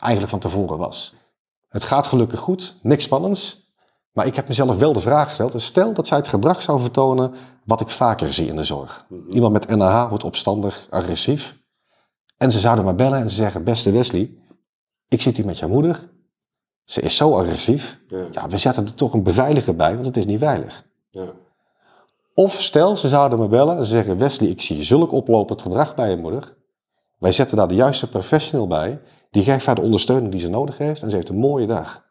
[0.00, 1.14] eigenlijk van tevoren was.
[1.68, 3.66] Het gaat gelukkig goed, niks spannends.
[4.12, 7.32] Maar ik heb mezelf wel de vraag gesteld, stel dat zij het gedrag zou vertonen
[7.64, 9.04] wat ik vaker zie in de zorg.
[9.08, 9.30] Mhm.
[9.30, 11.57] Iemand met NAH wordt opstandig, agressief.
[12.38, 14.30] En ze zouden maar bellen en ze zeggen, beste Wesley,
[15.08, 16.08] ik zit hier met jouw moeder.
[16.84, 17.98] Ze is zo agressief.
[18.08, 20.84] Ja, Ja, we zetten er toch een beveiliger bij, want het is niet veilig.
[21.10, 21.26] ja.
[22.34, 25.94] Of stel, ze zouden me bellen en ze zeggen, Wesley, ik zie zulk oplopend gedrag
[25.94, 26.56] bij je moeder.
[27.18, 29.00] Wij zetten daar de juiste professional bij.
[29.30, 32.04] Die geeft haar de ondersteuning die ze nodig heeft en ze heeft een mooie dag.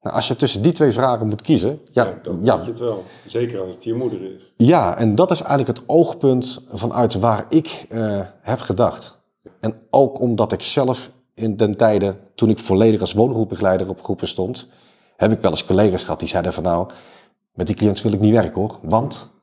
[0.00, 2.70] Nou, als je tussen die twee vragen moet kiezen, ja, Ja, dan ja, weet je
[2.70, 3.04] het wel.
[3.26, 4.52] Zeker als het je moeder is.
[4.56, 9.15] Ja, en dat is eigenlijk het oogpunt vanuit waar ik eh, heb gedacht.
[9.66, 14.28] En ook omdat ik zelf in den tijden, toen ik volledig als woongroepbegeleider op groepen
[14.28, 14.68] stond,
[15.16, 16.88] heb ik wel eens collega's gehad die zeiden van nou,
[17.54, 19.34] met die cliënt wil ik niet werken hoor, want...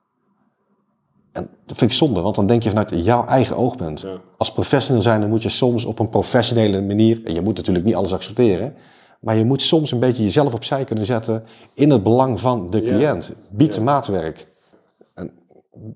[1.31, 4.01] En dat vind ik zonde, want dan denk je vanuit jouw eigen oogpunt.
[4.01, 4.17] Ja.
[4.37, 7.85] Als professional zijn, dan moet je soms op een professionele manier, en je moet natuurlijk
[7.85, 8.75] niet alles accepteren,
[9.19, 12.81] maar je moet soms een beetje jezelf opzij kunnen zetten in het belang van de
[12.81, 13.33] cliënt.
[13.49, 13.81] Bied Ja.
[13.81, 14.47] maatwerk.
[15.13, 15.31] En,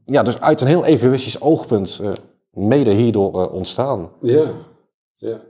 [0.05, 2.11] ja, dus uit een heel egoïstisch oogpunt eh,
[2.57, 4.11] mede hierdoor eh, ontstaan.
[4.21, 4.51] Ja,
[5.15, 5.41] ja.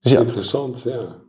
[0.00, 1.24] Dus ja, Interessant, ja.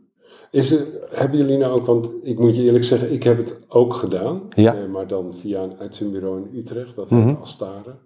[0.50, 3.58] Is er, hebben jullie nou ook, want ik moet je eerlijk zeggen, ik heb het
[3.68, 4.42] ook gedaan.
[4.50, 4.74] Ja.
[4.76, 7.26] eh, maar dan via een uitzendbureau in Utrecht, dat Mhm.
[7.28, 7.98] heet Astare.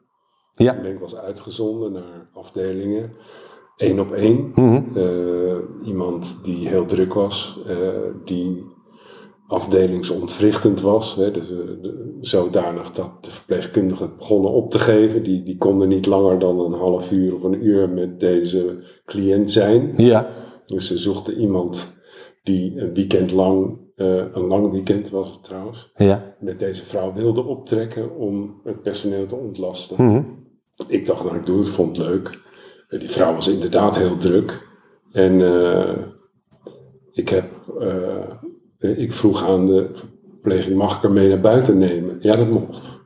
[0.52, 0.74] ja.
[0.74, 3.12] Ik ben ik was uitgezonden naar afdelingen,
[3.76, 4.52] één op één.
[4.54, 4.98] Mhm.
[4.98, 7.58] Eh, iemand die heel druk was,
[8.24, 8.64] die
[9.52, 11.14] afdelingsontwrichtend was.
[11.14, 11.56] Hè, dus, eh,
[12.20, 15.22] zodanig dat de verpleegkundigen het begonnen op te geven.
[15.22, 19.52] Die, die konden niet langer dan een half uur of een uur met deze cliënt
[19.52, 19.92] zijn.
[19.96, 20.30] ja,
[20.66, 22.00] Dus ze zochten iemand
[22.42, 26.36] die een weekend lang, eh, een lang weekend was het trouwens, ja.
[26.40, 30.04] met deze vrouw wilde optrekken om het personeel te ontlasten.
[30.06, 30.22] Mhm.
[30.88, 32.38] Ik dacht, nou ik doe het, vond het leuk.
[32.88, 34.70] Eh, Die vrouw was inderdaad heel druk.
[35.12, 35.40] En
[37.12, 37.44] ik, heb,
[38.82, 42.16] ik vroeg aan de verpleging, mag ik haar mee naar buiten nemen?
[42.20, 43.00] Ja, dat mocht.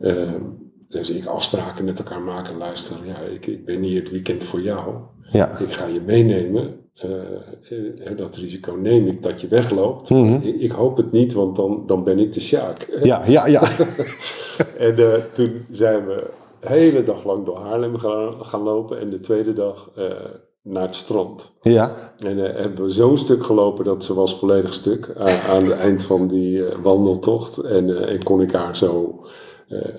[0.00, 0.32] Eh,
[0.88, 2.56] dus ik afspraken met elkaar maken.
[2.56, 4.94] Luister, ja, ik, ik ben hier het weekend voor jou.
[5.30, 5.58] ja.
[5.58, 6.80] Ik ga je meenemen.
[6.94, 10.10] Eh, eh, dat risico neem ik dat je wegloopt.
[10.10, 10.34] Mhm.
[10.42, 12.88] ik, ik hoop het niet, want dan, dan ben ik de Sjaak.
[13.02, 13.62] Ja, ja, ja.
[14.78, 19.00] En eh, toen zijn we hele dag lang door Haarlem gaan, gaan lopen.
[19.00, 20.10] En de tweede dag eh,
[20.62, 21.52] naar het strand.
[21.60, 25.62] Ja, En eh, hebben we zo'n stuk gelopen dat ze was volledig stuk aan, aan
[25.64, 27.58] het eind van die eh, wandeltocht.
[27.58, 29.20] En, eh, en kon ik haar zo
[29.68, 29.94] eh,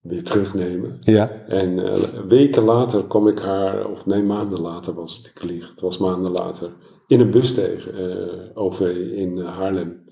[0.00, 0.96] weer terugnemen.
[1.00, 1.30] ja.
[1.30, 1.94] En eh,
[2.28, 5.98] weken later kwam ik haar, of nee, maanden later was het, ik lieg, het was
[5.98, 6.70] maanden later,
[7.06, 8.80] in een bus tegen, eh, OV
[9.14, 10.04] in eh, Haarlem.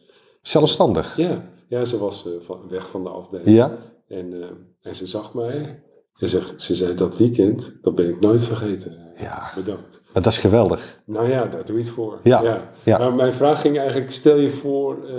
[0.43, 1.17] Zelfstandig.
[1.17, 3.49] Ja, ja ze was eh, van, weg van de afdeling.
[3.49, 4.49] Ja, En, eh,
[4.83, 5.83] en ze zag mij.
[6.19, 8.97] En zegt, ze zei dat weekend, dat ben ik nooit vergeten.
[9.17, 9.51] ja.
[9.55, 10.03] Bedankt.
[10.13, 11.03] Maar dat is geweldig.
[11.07, 12.19] Nou ja, daar doe je het voor.
[12.23, 12.99] Ja, ja.
[12.99, 15.15] Maar mijn vraag ging eigenlijk, stel je voor, eh,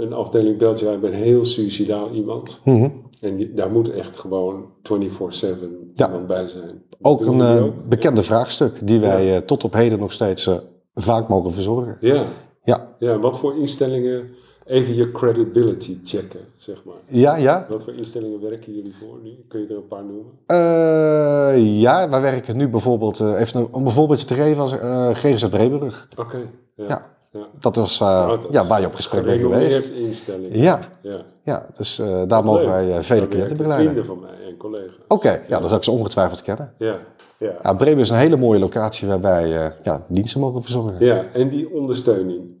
[0.00, 2.60] een afdeling belt je, ik ben heel suicidaal iemand.
[2.64, 2.88] Mhm.
[3.20, 6.06] En die- daar moet echt gewoon 24-7 Ja.
[6.06, 6.82] iemand bij zijn.
[7.02, 7.88] Ook een eh, ook?
[7.88, 10.50] bekende vraagstuk die wij eh, tot op heden nog steeds
[10.94, 11.96] vaak mogen verzorgen.
[12.00, 12.24] Ja,
[12.62, 14.28] Ja, ja, wat voor instellingen,
[14.70, 16.94] even je credibility checken, zeg maar.
[17.06, 17.66] ja, ja.
[17.68, 19.30] Wat voor instellingen werken jullie voor nu?
[19.48, 20.32] Kun je er een paar noemen?
[20.46, 24.78] Eh, ja, wij werken nu bijvoorbeeld, eh, even een, om een voorbeeldje te geven, als
[24.78, 26.08] eh GGZ Breburg.
[26.16, 26.36] Oké,
[26.74, 26.84] ja.
[26.86, 27.06] Ja.
[27.32, 27.46] ja.
[27.60, 29.88] Dat was Nou, dat ja, waar je op gesprek bent geweest.
[29.90, 30.54] instelling.
[30.54, 31.20] Ja, ja.
[31.42, 32.70] ja, dus daar mogen Leuk.
[32.70, 33.90] wij vele cliënten begeleiden.
[33.92, 34.94] Vrienden van mij en collega's.
[35.08, 36.72] Oké, ja, dat zou ik ze ongetwijfeld kennen.
[36.78, 36.98] Ja,
[37.38, 37.74] ja.
[37.74, 41.04] Bremen is een hele mooie locatie waar wij ja, diensten mogen verzorgen.
[41.06, 42.58] ja, en die ondersteuning.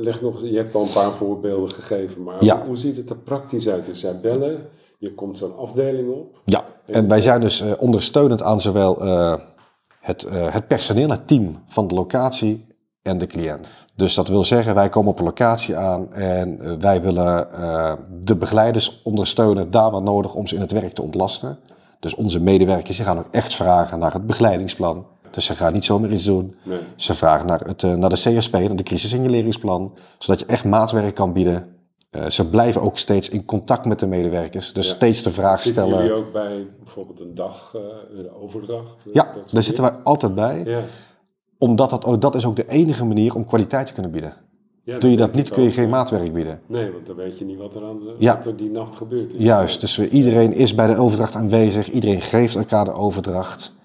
[0.00, 2.66] Leg nog je hebt al een paar voorbeelden gegeven, maar Ja.
[2.66, 3.86] hoe, ziet het er praktisch uit?
[3.86, 4.58] Dus zij bellen,
[4.98, 6.40] je komt zo'n afdeling op.
[6.44, 9.34] Ja, en wij zijn dus eh, ondersteunend aan zowel eh,
[10.00, 12.66] het, eh, het personeel, het team van de locatie
[13.02, 13.68] en de cliënt.
[13.94, 17.48] Dus dat wil zeggen, wij komen op een locatie aan en wij willen
[18.24, 21.58] de begeleiders ondersteunen daar waar nodig om ze in het werk te ontlasten.
[22.00, 25.06] Dus onze medewerkers die gaan ook echt vragen naar het begeleidingsplan.
[25.30, 26.54] Dus ze gaan niet zomaar iets doen.
[26.62, 26.78] Nee.
[26.96, 31.14] Ze vragen naar, het, eh, naar de CSP, naar de crisissignaleringsplan, zodat je echt maatwerk
[31.14, 31.76] kan bieden.
[32.10, 34.72] Eh, ze blijven ook steeds in contact met de medewerkers.
[34.72, 34.94] Dus Ja.
[34.94, 36.04] steeds de vraag Zitten stellen.
[36.04, 37.74] jullie ook bij bijvoorbeeld een dag,
[38.16, 38.94] een overdracht?
[39.12, 40.62] Ja, daar zitten wij altijd bij.
[40.64, 40.80] Ja.
[41.58, 44.34] Omdat dat, ook, dat is ook de enige manier om kwaliteit te kunnen bieden.
[44.84, 46.60] Ja, Doe je dat niet, kun je geen maatwerk bieden.
[46.66, 49.34] Nee, want dan weet je niet wat er, aan de, wat er die nacht gebeurd
[49.34, 49.42] is.
[49.44, 51.90] Juist, dus we, iedereen is bij de overdracht aanwezig.
[51.90, 53.76] Iedereen geeft elkaar de overdracht.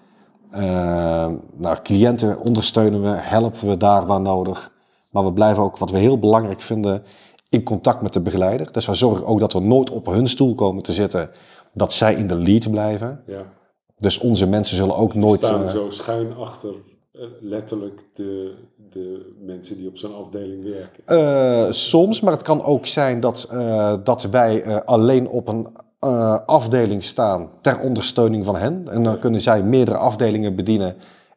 [0.54, 4.72] Eh, nou, cliënten ondersteunen we, helpen we daar waar nodig.
[5.10, 7.02] Maar we blijven ook, wat we heel belangrijk vinden,
[7.48, 8.72] in contact met de begeleider.
[8.72, 11.30] Dus we zorgen ook dat we nooit op hun stoel komen te zitten.
[11.72, 13.22] Dat zij in de lead blijven.
[13.26, 13.52] Ja.
[13.96, 15.40] Dus onze mensen zullen ook nooit...
[15.40, 16.74] staan eh, zo schuin achter
[17.12, 18.54] eh, letterlijk de,
[18.90, 21.74] de mensen die op zo'n afdeling werken.
[21.74, 23.48] Soms, maar het kan ook zijn dat,
[24.04, 25.68] dat wij alleen op een
[26.04, 28.88] eh, afdeling staan ter ondersteuning van hen.
[28.90, 30.96] En dan kunnen zij meerdere afdelingen bedienen.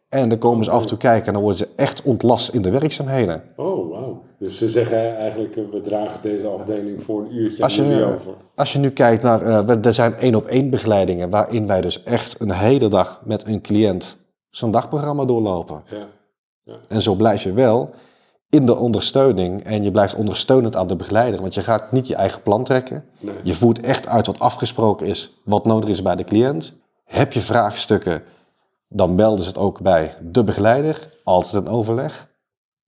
[0.09, 2.61] En dan komen ze af en toe kijken en dan worden ze echt ontlast in
[2.61, 3.43] de werkzaamheden.
[3.55, 4.21] Oh, wauw.
[4.39, 8.33] Dus ze zeggen eigenlijk, eh, we dragen deze afdeling voor een uurtje Als je, over.
[8.55, 12.03] als je nu kijkt naar, we- er zijn één op één begeleidingen waarin wij dus
[12.03, 14.17] echt een hele dag met een cliënt
[14.49, 15.83] zo'n dagprogramma doorlopen.
[15.89, 16.07] Ja.
[16.87, 17.89] En zo blijf je wel
[18.49, 21.41] in de ondersteuning en je blijft ondersteunend aan de begeleider.
[21.41, 23.05] Want je gaat niet je eigen plan trekken.
[23.19, 23.35] Nee.
[23.43, 26.73] Je voert echt uit wat afgesproken is, wat nodig is bij de cliënt.
[27.03, 28.23] Heb je vraagstukken,
[28.87, 32.27] dan melden ze het ook bij de begeleider, altijd een overleg.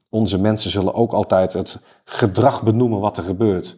[0.09, 3.77] Onze mensen zullen ook altijd het gedrag benoemen wat er gebeurt.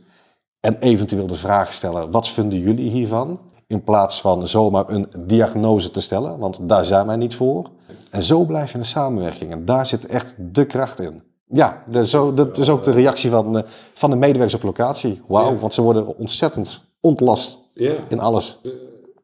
[0.60, 3.40] En eventueel de vraag stellen, wat vinden jullie hiervan?
[3.68, 7.70] In plaats van zomaar een diagnose te stellen, want daar zijn wij niet voor.
[8.10, 9.52] En zo blijf je in de samenwerking.
[9.52, 11.24] En daar zit echt de kracht in.
[11.54, 14.64] Ja, dat is, zo, dat is ook de reactie van, eh, van de medewerkers op
[14.64, 15.22] locatie.
[15.28, 15.58] Wauw, Ja.
[15.58, 18.60] want ze worden ontzettend ontlast Ja, in alles.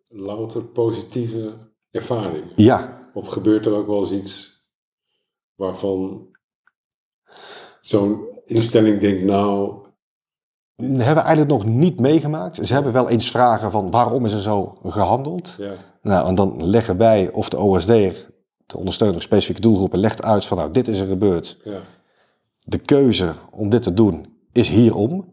[0.10, 1.54] louter positieve
[1.92, 2.44] ervaring.
[2.56, 4.62] Ja, Of gebeurt er ook wel eens iets
[5.56, 6.28] waarvan
[7.82, 9.76] zo'n instelling denkt, nou,
[10.76, 12.66] hebben we eigenlijk nog niet meegemaakt.
[12.68, 15.56] Ze hebben wel eens vragen van waarom is er zo gehandeld.
[15.58, 18.30] ja, Nou, en dan leggen wij of de OSD'er,
[18.66, 21.58] de ondersteuner specifieke doelgroepen, legt uit van nou, dit is er gebeurd.
[21.64, 21.82] ja,
[22.70, 25.26] De keuze om dit te doen is hierom.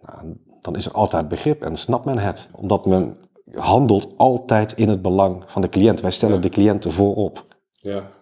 [0.00, 2.48] Nou, dan is er altijd begrip en snapt men het.
[2.52, 3.16] Omdat men
[3.54, 6.00] handelt altijd in het belang van de cliënt.
[6.00, 6.40] Wij stellen Ja.
[6.40, 7.46] de cliënten voorop.
[7.72, 8.14] ja.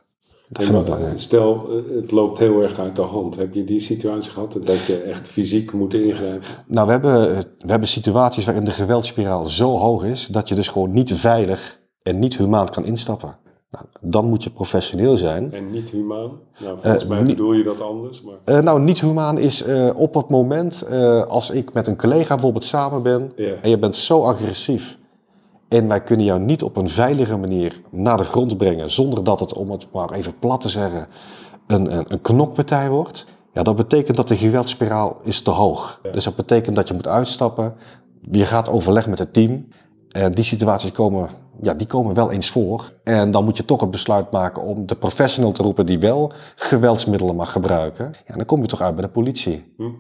[0.48, 1.18] Dat vind ik belangrijk.
[1.20, 3.36] stel, eh, het loopt heel erg uit de hand.
[3.36, 6.48] Heb je die situatie gehad dat je echt fysiek moet ingrijpen?
[6.66, 10.68] Nou, we hebben, we hebben situaties waarin de geweldspiraal zo hoog is dat je dus
[10.68, 13.36] gewoon niet veilig en niet humaan kan instappen.
[13.74, 15.52] Nou, dan moet je professioneel zijn.
[15.52, 16.30] En niet humaan?
[16.60, 19.62] Nou, volgens Eh, mij niet- bedoel je dat anders, maar Eh, nou, niet humaan is
[19.62, 20.84] eh, op het moment
[21.28, 23.32] als ik met een collega bijvoorbeeld samen ben
[23.62, 24.98] en je bent zo agressief
[25.68, 29.40] en wij kunnen jou niet op een veilige manier naar de grond brengen zonder dat
[29.40, 31.06] het, om het maar even plat te zeggen,
[31.66, 33.26] een, een, een knokpartij wordt.
[33.52, 36.00] Ja, dat betekent dat de geweldspiraal is te hoog.
[36.12, 37.74] Dus dat betekent dat je moet uitstappen.
[38.30, 39.68] Je gaat overleg met het team.
[40.10, 41.28] En die situaties komen,
[41.62, 42.92] ja, die komen wel eens voor.
[43.04, 46.32] En dan moet je toch het besluit maken om de professional te roepen die wel
[46.54, 48.12] geweldsmiddelen mag gebruiken.
[48.26, 49.74] Ja, dan kom je toch uit bij de politie.
[49.76, 49.90] Hm.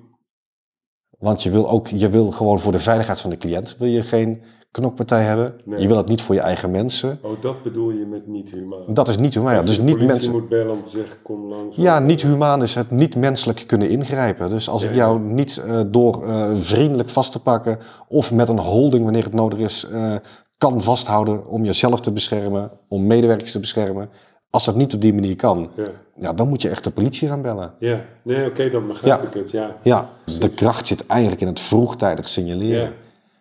[1.18, 4.02] Want je wil ook, je wil gewoon voor de veiligheid van de cliënt wil je
[4.02, 5.54] geen knokpartij hebben.
[5.64, 5.80] Nee.
[5.80, 7.18] Je wil het niet voor je eigen mensen.
[7.22, 8.94] oh, dat bedoel je met niet humaan.
[8.94, 9.54] Dat is niet humaan.
[9.54, 10.32] Ja, dus niet mensen.
[10.32, 11.76] moet bellen om te zeggen, kom langs.
[11.76, 14.48] Ja, niet humaan is het niet menselijk kunnen ingrijpen.
[14.48, 14.96] Dus als ik Ja.
[14.96, 19.32] jou niet eh, door eh, vriendelijk vast te pakken of met een holding wanneer het
[19.34, 20.14] nodig is, eh,
[20.58, 24.08] kan vasthouden om jezelf te beschermen, om medewerkers te beschermen.
[24.50, 25.88] Als dat niet op die manier kan, Ja,
[26.18, 27.74] ja, dan moet je echt de politie gaan bellen.
[27.78, 28.04] ja.
[28.24, 29.28] nee, oké, dan begrijp Ja.
[29.28, 29.76] ik het, ja.
[29.82, 32.82] Ja, de kracht zit eigenlijk in het vroegtijdig signaleren.
[32.82, 32.92] Ja.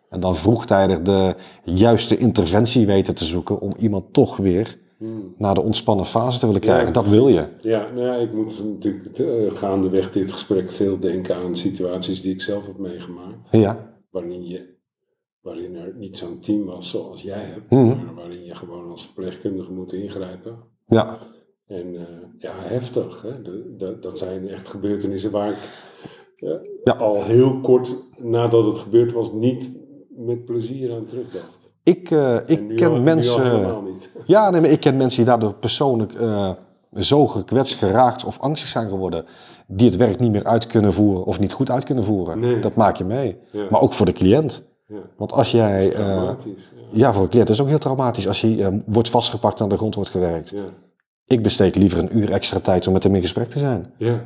[0.10, 5.34] En dan vroegtijdig de juiste interventie weten te zoeken om iemand toch weer Hmm.
[5.38, 6.86] naar de ontspannen fase te willen krijgen.
[6.86, 7.45] Ja, dat wil je.
[7.62, 12.34] Ja, nou ja, ik moet natuurlijk eh, gaandeweg dit gesprek veel denken aan situaties die
[12.34, 13.47] ik zelf heb meegemaakt.
[13.52, 13.78] Ja.
[14.12, 14.72] Waarin, je,
[15.43, 18.06] waarin er niet zo'n team was zoals jij hebt, Mhm.
[18.06, 20.58] maar waarin je gewoon als verpleegkundige moet ingrijpen.
[20.88, 21.17] Ja.
[21.67, 22.01] En eh,
[22.39, 23.21] ja, heftig.
[23.21, 23.41] Hè?
[23.41, 25.91] De- de- dat zijn echt gebeurtenissen waar ik
[26.38, 26.49] eh,
[26.84, 26.93] Ja.
[26.93, 29.71] al heel kort nadat het gebeurd was niet
[30.10, 31.71] met plezier aan terugdacht.
[31.84, 33.51] Ik, En ik ken al- mensen.
[33.51, 34.10] helemaal niet.
[34.25, 36.13] Ja, nee, maar ik ken mensen die daardoor persoonlijk
[36.99, 39.25] zo gekwetst, geraakt of angstig zijn geworden.
[39.67, 42.39] Die het werk niet meer uit kunnen voeren of niet goed uit kunnen voeren.
[42.39, 42.60] Nee.
[42.60, 43.38] Dat maak je mee.
[43.51, 43.67] Ja.
[43.69, 44.63] Maar ook voor de cliënt.
[44.88, 45.10] Ja.
[45.17, 45.89] Want als jij.
[45.89, 46.72] Traumatisch.
[46.91, 47.13] Ja.
[47.13, 49.69] voor de cliënt is het ook heel traumatisch als hij eh, wordt vastgepakt en aan
[49.69, 50.50] de grond wordt gewerkt.
[50.50, 50.63] Ja.
[51.26, 53.93] Ik besteed liever een uur extra tijd om met hem in gesprek te zijn.
[53.98, 54.26] Ja.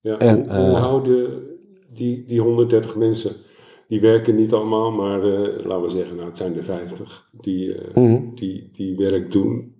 [0.00, 0.16] ja.
[0.16, 1.42] En, hoe, hoe eh, houden
[1.94, 3.32] die, die 130 mensen,
[3.88, 7.76] die werken niet allemaal, maar eh, laten we zeggen, nou, het zijn er 50, die,
[7.94, 8.34] Mhm.
[8.34, 9.74] die, die werk doen.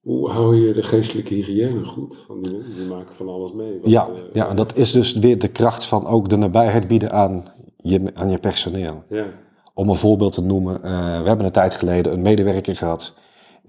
[0.00, 2.16] Hoe hou je de geestelijke hygiëne goed?
[2.26, 3.78] Van die, die maken van alles mee.
[3.80, 7.10] Wat, Ja, ja, en dat is dus weer de kracht van ook de nabijheid bieden
[7.12, 7.44] aan
[7.76, 9.04] je, aan je personeel.
[9.08, 9.26] ja,
[9.74, 13.14] Om een voorbeeld te noemen, eh, we hebben een tijd geleden een medewerker gehad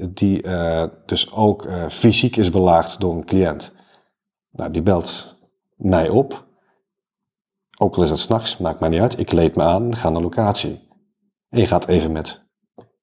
[0.09, 3.71] die eh, dus ook eh, fysiek is belaagd door een cliënt.
[4.51, 5.37] Nou, die belt
[5.75, 6.45] mij op.
[7.77, 9.19] Ook al is het s'nachts, maakt mij niet uit.
[9.19, 10.87] Ik kleed me aan, ga naar locatie.
[11.49, 12.45] En je gaat even met,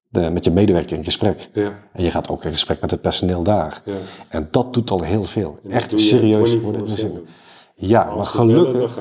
[0.08, 1.50] de, met je medewerker in gesprek.
[1.52, 3.82] ja, En je gaat ook in gesprek met het personeel daar.
[3.84, 3.96] ja.
[4.28, 5.58] En dat doet al heel veel.
[5.68, 6.60] Echt serieus 24/7.
[6.60, 7.26] worden gezien.
[7.74, 8.98] Ja, maar bellen, gelukkig,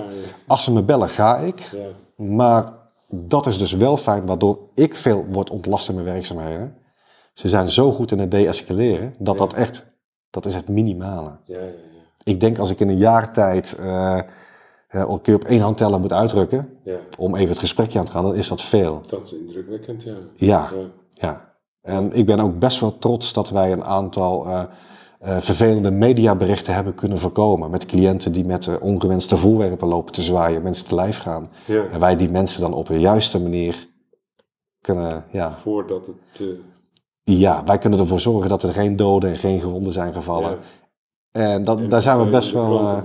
[0.47, 1.59] als ze me bellen, ga ik.
[1.59, 2.80] Ja, Maar
[3.11, 6.75] dat is dus wel fijn, waardoor ik veel word ontlast in mijn werkzaamheden.
[7.33, 9.85] Ze zijn zo goed in het deescaleren, dat dat echt,
[10.29, 11.37] dat is het minimale.
[11.45, 11.71] ja, ja, ja.
[12.23, 14.19] Ik denk als ik in een jaar tijd eh
[14.91, 16.97] eh, een keer op één hand tellen moet uitdrukken, ja.
[17.17, 19.01] om even het gesprekje aan te gaan, dan is dat veel.
[19.07, 20.15] Dat is indrukwekkend, ja.
[20.35, 20.85] Ja, ja.
[21.13, 21.55] ja.
[21.81, 24.63] En ik ben ook best wel trots dat wij een aantal eh,
[25.21, 27.69] eh, vervelende mediaberichten hebben kunnen voorkomen.
[27.69, 31.49] Met cliënten die met eh, ongewenste voorwerpen lopen te zwaaien, mensen te lijf gaan.
[31.65, 31.85] ja.
[31.85, 33.87] En wij die mensen dan op de juiste manier
[34.81, 36.39] kunnen, ja, Voordat het...
[36.39, 36.47] eh,
[37.23, 40.49] ja, wij kunnen ervoor zorgen dat er geen doden en geen gewonden zijn gevallen.
[40.51, 40.57] ja.
[41.31, 43.03] En, dat, En daar zijn we best wel, over...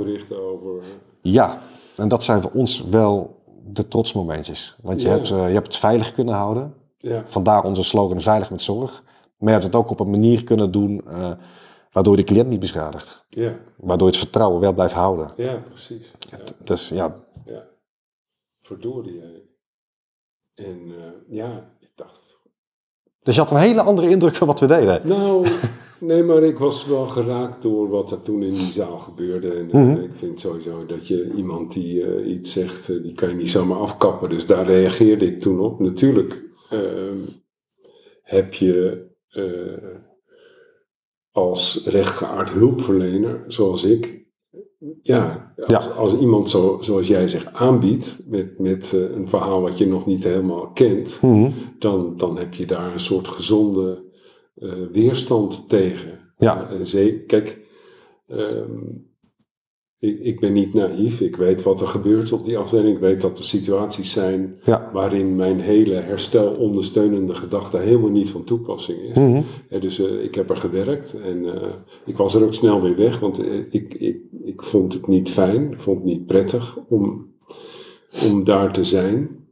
[1.22, 1.58] ja,
[1.96, 4.76] en dat zijn voor ons wel de trotsmomentjes.
[4.82, 5.14] Want je, Ja.
[5.14, 6.74] hebt, je hebt het veilig kunnen houden.
[6.98, 9.02] Ja, Vandaar onze slogan veilig met zorg.
[9.38, 11.04] Maar je hebt het ook op een manier kunnen doen
[11.96, 13.24] waardoor de cliënt niet beschadigt.
[13.28, 15.30] ja, Waardoor het vertrouwen wel blijft houden.
[15.36, 16.12] ja, precies.
[16.30, 16.38] Ja.
[16.64, 17.66] Dus ja, Ja,
[18.60, 19.20] verdorie.
[19.20, 19.32] hè.
[20.64, 22.38] En eh, ja, ik dacht...
[23.22, 25.00] dus je had een hele andere indruk van wat we deden.
[25.08, 25.48] Nou,
[26.00, 29.52] nee, maar ik was wel geraakt door wat er toen in die zaal gebeurde.
[29.54, 30.00] En eh, Mhm.
[30.00, 33.78] ik vind sowieso dat je iemand die eh, iets zegt, die kan je niet zomaar
[33.78, 34.28] afkappen.
[34.28, 35.80] Dus daar reageerde ik toen op.
[35.80, 37.18] Natuurlijk ehm,
[38.22, 39.04] heb je
[41.36, 44.24] als rechtgeaard hulpverlener, zoals ik,
[45.02, 45.78] ja, als, Ja.
[45.78, 50.06] als iemand zo, zoals jij zegt aanbiedt, met, met eh, een verhaal wat je nog
[50.06, 51.50] niet helemaal kent, Mhm.
[51.78, 54.04] dan, dan heb je daar een soort gezonde
[54.54, 56.32] eh, weerstand tegen.
[56.38, 56.82] Ja.
[56.84, 57.60] Ze- kijk,
[58.26, 58.80] ehm,
[59.98, 61.20] ik, ik ben niet naïef.
[61.20, 62.94] Ik weet wat er gebeurt op die afdeling.
[62.94, 64.90] Ik weet dat er situaties zijn Ja.
[64.92, 69.16] waarin mijn hele herstelondersteunende gedachte helemaal niet van toepassing is.
[69.16, 69.42] Mhm.
[69.80, 71.74] Dus eh, ik heb er gewerkt en eh,
[72.06, 75.30] ik was er ook snel weer weg, want eh, ik, ik, ik vond het niet
[75.30, 77.34] fijn, ik vond het niet prettig om,
[78.30, 79.44] om daar te zijn.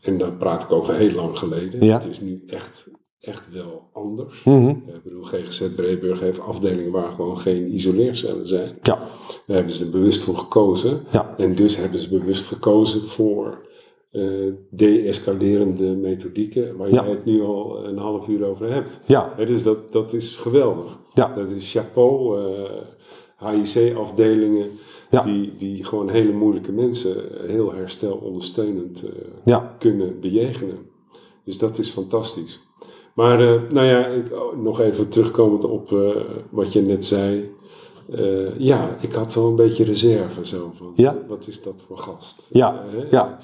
[0.00, 1.84] En daar praat ik over heel lang geleden.
[1.84, 1.94] Ja.
[1.94, 2.90] Het is nu echt,
[3.20, 4.42] echt wel anders.
[4.44, 4.68] Mhm.
[4.68, 8.78] Ik bedoel, GGZ Breeburg heeft afdelingen waar gewoon geen isoleercellen zijn.
[8.82, 8.98] Ja.
[9.46, 11.00] Daar hebben ze bewust voor gekozen.
[11.10, 11.34] Ja.
[11.36, 13.66] En dus hebben ze bewust gekozen voor
[14.10, 17.02] eh de-escalerende methodieken, waar Ja.
[17.02, 19.00] jij het nu al een half uur over hebt.
[19.06, 19.34] Ja.
[19.36, 20.98] Dus dat, dat is geweldig.
[21.14, 21.34] Ja.
[21.34, 22.70] Dat is chapeau, eh
[23.38, 24.66] HIC-afdelingen,
[25.10, 25.22] Ja.
[25.22, 29.10] die, die gewoon hele moeilijke mensen heel herstelondersteunend eh,
[29.44, 29.76] Ja.
[29.78, 30.78] kunnen bejegenen.
[31.44, 32.60] Dus dat is fantastisch.
[33.18, 36.16] Maar eh, nou ja, ik, oh, nog even terugkomend op eh,
[36.50, 37.50] wat je net zei.
[38.10, 41.16] Eh, ja, ik had wel een beetje reserve zo van, Ja.
[41.28, 42.46] wat is dat voor gast?
[42.50, 43.38] Ja, ja.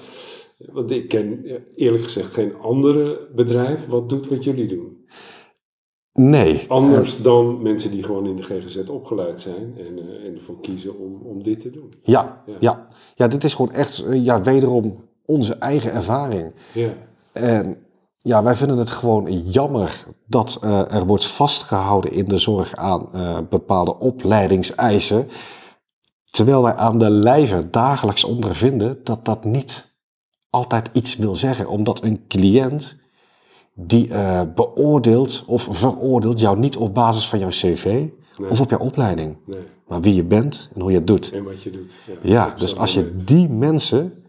[0.71, 5.05] Want ik ken eerlijk gezegd geen andere bedrijf wat doet wat jullie doen.
[6.13, 6.65] Nee.
[6.67, 11.21] Anders dan mensen die gewoon in de GGZ opgeleid zijn en, en ervoor kiezen om,
[11.23, 11.89] om dit te doen.
[12.03, 12.55] Ja, Ja.
[12.59, 12.87] ja.
[13.15, 16.53] ja, dit is gewoon echt, ja, wederom onze eigen ervaring.
[16.73, 16.89] Ja,
[17.31, 17.77] En
[18.25, 23.13] ja, wij vinden het gewoon jammer dat eh, er wordt vastgehouden in de zorg aan
[23.13, 25.27] eh, bepaalde opleidingseisen.
[26.31, 29.93] Terwijl wij aan de lijve dagelijks ondervinden dat dat niet
[30.49, 31.67] altijd iets wil zeggen.
[31.67, 32.95] Omdat een cliënt
[33.73, 38.07] die eh, beoordeelt of veroordeelt jou niet op basis van jouw cv
[38.37, 38.49] Nee.
[38.49, 39.37] of op jouw opleiding.
[39.45, 39.59] nee.
[39.87, 41.31] Maar wie je bent en hoe je het doet.
[41.31, 41.93] En wat je doet.
[42.21, 44.24] Ja, dus als je die mensen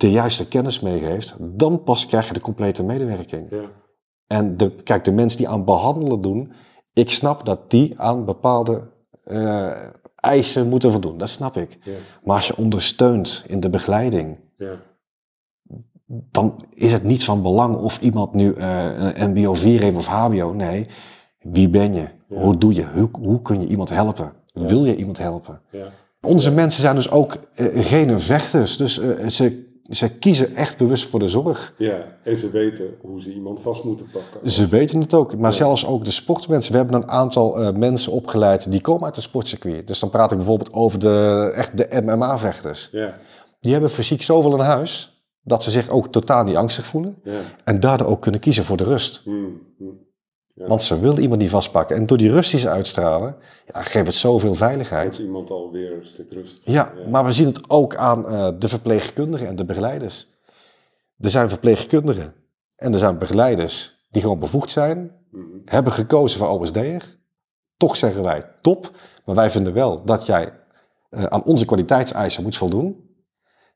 [0.00, 3.50] de juiste kennis meegeeft, dan pas krijg je de complete medewerking.
[3.50, 3.62] Ja,
[4.26, 6.52] En de, kijk, de mensen die aan behandelen doen,
[6.92, 8.88] ik snap dat die aan bepaalde
[9.24, 11.18] eh, eisen moeten voldoen.
[11.18, 11.78] Dat snap ik.
[11.82, 11.92] ja,
[12.24, 14.80] Maar als je ondersteunt in de begeleiding, ja.
[16.06, 20.06] dan is het niet van belang of iemand nu eh, een MBO 4 heeft of
[20.06, 20.52] HBO.
[20.52, 20.86] Nee,
[21.38, 22.08] wie ben je?
[22.28, 22.86] Hoe doe je?
[22.86, 24.32] Hoe, hoe kun je iemand helpen?
[24.52, 25.60] Wil je iemand helpen?
[25.70, 25.92] ja.
[26.22, 28.76] Onze mensen zijn dus ook eh, geen vechters.
[28.76, 29.28] Dus eh,
[29.90, 31.74] ze, ze kiezen echt bewust voor de zorg.
[31.76, 34.50] Ja, en ze weten hoe ze iemand vast moeten pakken.
[34.50, 35.36] Ze weten het ook.
[35.36, 35.56] Maar Ja.
[35.56, 36.72] zelfs ook de sportmensen.
[36.72, 39.86] We hebben een aantal eh, mensen opgeleid die komen uit de sportcircuit.
[39.86, 42.88] Dus dan praat ik bijvoorbeeld over de, echt de MMA-vechters.
[42.92, 43.18] Ja,
[43.60, 47.16] Die hebben fysiek zoveel in huis dat ze zich ook totaal niet angstig voelen.
[47.24, 47.40] ja.
[47.64, 49.20] En daardoor ook kunnen kiezen voor de rust.
[49.24, 49.98] Hmm, hmm.
[50.54, 50.66] Ja.
[50.66, 51.96] Want ze willen iemand niet vastpakken.
[51.96, 53.36] En door die die ze uitstralen,
[53.66, 55.18] ja, geeft het zoveel Wordt veiligheid.
[55.18, 56.60] iemand alweer een stuk rust.
[56.64, 60.28] Ja, maar we zien het ook aan eh, de verpleegkundigen en de begeleiders.
[61.18, 62.34] Er zijn verpleegkundigen
[62.76, 65.44] en er zijn begeleiders die gewoon bevoegd zijn, Mhm.
[65.64, 67.18] hebben gekozen voor OSD'er.
[67.76, 68.90] Toch zeggen wij top,
[69.24, 70.52] maar wij vinden wel dat jij
[71.10, 73.08] eh, aan onze kwaliteitseisen moet voldoen.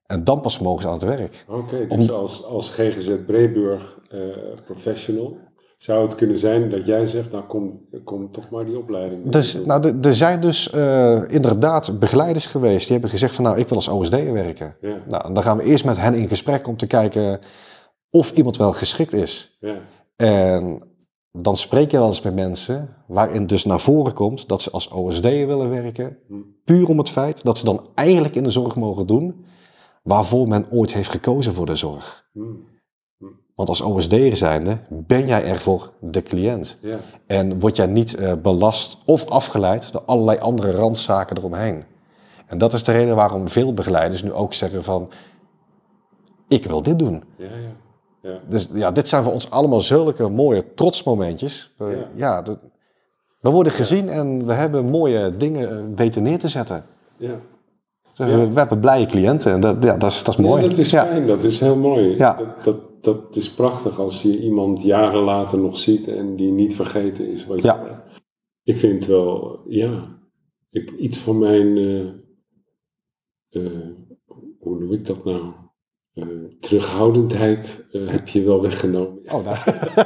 [0.07, 1.45] En dan pas mogen ze aan het werk.
[1.49, 4.21] Oké, dus als, als GGZ Breeburg eh,
[4.65, 5.39] professional
[5.85, 9.29] zou het kunnen zijn dat jij zegt, nou kom, kom toch maar die opleiding.
[9.29, 13.69] Dus, nou, er- zijn dus eh, inderdaad begeleiders geweest die hebben gezegd van nou, ik
[13.69, 14.77] wil als OSD'er werken.
[14.81, 17.39] ja, Nou, dan gaan we eerst met hen in gesprek om te kijken
[18.11, 19.57] of iemand wel geschikt is.
[19.61, 19.77] ja,
[20.17, 20.83] En
[21.33, 24.89] dan spreek je wel eens met mensen waarin dus naar voren komt dat ze als
[24.89, 26.19] OSD'er willen werken.
[26.29, 26.35] Hm.
[26.65, 29.45] Puur om het feit dat ze dan eigenlijk in de zorg mogen doen
[30.03, 32.29] waarvoor men ooit heeft gekozen voor de zorg.
[32.33, 32.41] hm,
[33.55, 36.79] Want als OSD'er zijnde ben jij er voor de cliënt.
[36.81, 41.85] ja, En word jij niet eh, belast of afgeleid door allerlei andere randzaken eromheen.
[42.47, 45.11] En dat is de reden waarom veel begeleiders nu ook zeggen van...
[46.49, 47.25] Ik wil dit doen.
[47.37, 51.75] ja, ja, ja, Dus ja, dit zijn voor ons allemaal zulke mooie trotsmomentjes.
[51.79, 52.43] We, Ja.
[52.43, 52.59] dat-
[53.41, 56.85] we worden gezien en we hebben mooie dingen eh, weten neer te zetten.
[57.17, 57.35] ja.
[58.15, 60.63] Dus we, we hebben blije cliënten en dat, ja, dat, is, dat is mooi.
[60.63, 62.17] Ja, dat is fijn, dat is heel mooi.
[62.17, 62.37] Ja.
[62.37, 66.75] Dat, dat, dat is prachtig als je iemand jaren later nog ziet en die niet
[66.75, 67.47] vergeten is.
[67.47, 67.85] Wat Ja.
[67.85, 68.21] je,
[68.73, 70.19] ik vind wel, ja,
[70.71, 72.07] ik, iets van mijn, eh,
[73.65, 73.91] eh,
[74.59, 75.53] hoe noem ik dat nou?
[76.15, 76.25] Eh,
[76.61, 79.19] terughoudendheid eh, heb je wel weggenomen.
[79.33, 79.57] Oh, nou,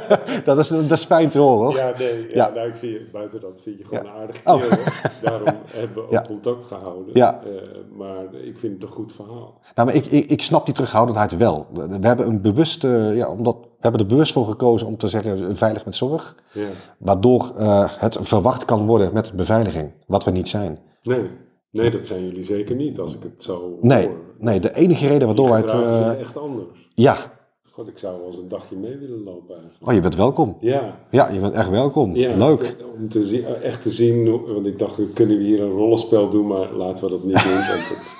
[0.45, 1.75] dat, is, dat is fijn te horen hoor.
[1.75, 2.49] Ja, nee, ja, Ja.
[2.49, 4.09] Nou, ik vind je, buiten dat vind je gewoon Ja.
[4.09, 4.61] een aardige Oh.
[5.23, 7.13] Daarom hebben we ook contact gehouden.
[7.13, 7.43] Ja.
[7.43, 7.51] Eh,
[7.97, 9.61] maar ik vind het een goed verhaal.
[9.75, 11.67] Nou, maar ik, ik, ik snap die terughoudendheid wel.
[11.73, 15.55] We hebben een bewuste, ja, omdat we hebben er bewust voor gekozen om te zeggen
[15.57, 16.35] veilig met zorg.
[16.51, 16.67] Ja.
[16.97, 17.51] Waardoor
[17.97, 20.79] het verwacht kan worden met beveiliging, wat we niet zijn.
[21.03, 21.29] Nee.
[21.71, 24.17] Nee, dat zijn jullie zeker niet als ik het zo Nee, hoor.
[24.37, 25.69] nee de enige reden waardoor wij het...
[25.71, 26.87] eh, echt anders.
[26.95, 27.37] ja,
[27.71, 29.87] God, ik zou wel eens een dagje mee willen lopen eigenlijk.
[29.87, 30.57] oh, je bent welkom.
[30.59, 32.15] Ja, Ja, je bent echt welkom.
[32.15, 32.75] ja, Leuk.
[32.97, 36.47] Om te zien, echt te zien, want ik dacht, kunnen we hier een rollenspel doen,
[36.47, 38.17] maar laten we dat niet doen, want dat,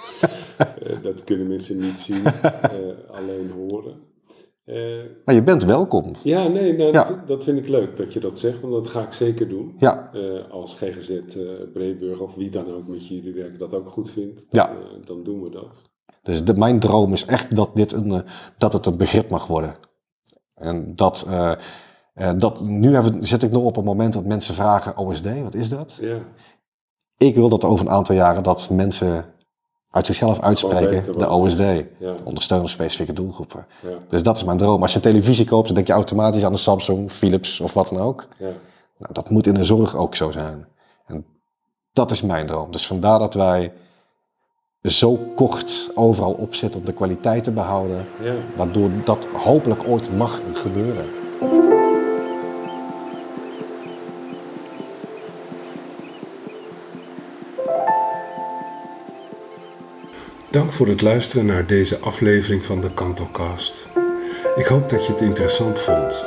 [0.87, 2.61] eh, dat kunnen mensen niet zien, eh,
[3.11, 3.93] alleen horen.
[4.69, 6.11] Eh, Maar je bent welkom.
[6.23, 7.03] ja, nee, nou, Ja.
[7.03, 9.73] Dat, dat vind ik leuk dat je dat zegt, want dat ga ik zeker doen.
[9.77, 11.43] Ja, Eh, als GGZ eh
[11.73, 14.67] Breeburg of wie dan ook met jullie werken dat ook goed vindt, Ja.
[14.67, 15.75] dan, eh, dan doen we dat.
[16.23, 18.23] dus de, mijn droom is echt dat, dit een,
[18.57, 19.75] dat het een begrip mag worden.
[20.55, 21.27] En dat,
[22.37, 25.69] dat nu hebben, zit ik nog op het moment dat mensen vragen, OSD, wat is
[25.69, 25.97] dat?
[26.01, 26.19] Ja,
[27.17, 29.25] Ik wil dat over een aantal jaren dat mensen
[29.91, 31.59] uit zichzelf uitspreken, de OSD.
[31.97, 33.65] ja, Ondersteunen specifieke doelgroepen.
[33.81, 34.81] ja, Dus dat is mijn droom.
[34.81, 37.89] Als je een televisie koopt, dan denk je automatisch aan een Samsung, Philips of wat
[37.89, 38.27] dan ook.
[38.37, 38.51] ja.
[38.97, 40.67] Nou, dat moet in de zorg ook zo zijn.
[41.05, 41.25] En
[41.93, 42.71] dat is mijn droom.
[42.71, 43.73] Dus vandaar dat wij
[44.83, 48.05] zo kort overal op zitten om de kwaliteit te behouden.
[48.55, 51.05] Waardoor dat hopelijk ooit mag gebeuren.
[60.51, 63.87] Dank voor het luisteren naar deze aflevering van de Kantocast.
[64.55, 66.25] Ik hoop dat je het interessant vond.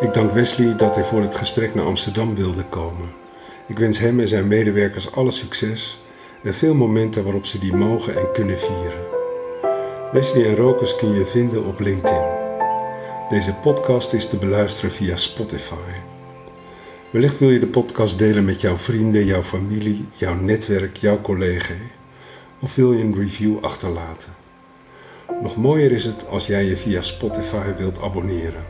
[0.00, 3.08] Ik dank Wesley dat hij voor het gesprek naar Amsterdam wilde komen.
[3.66, 6.00] Ik wens hem en zijn medewerkers alle succes
[6.42, 9.00] en veel momenten waarop ze die mogen en kunnen vieren.
[10.12, 12.24] Wesley en Rokus kun je vinden op LinkedIn.
[13.28, 15.92] Deze podcast is te beluisteren via Spotify.
[17.10, 21.74] Wellicht wil je de podcast delen met jouw vrienden, jouw familie, jouw netwerk, jouw collega
[22.60, 24.34] of wil je een review achterlaten.
[25.42, 28.64] Nog mooier is het als jij je via Spotify wilt abonneren.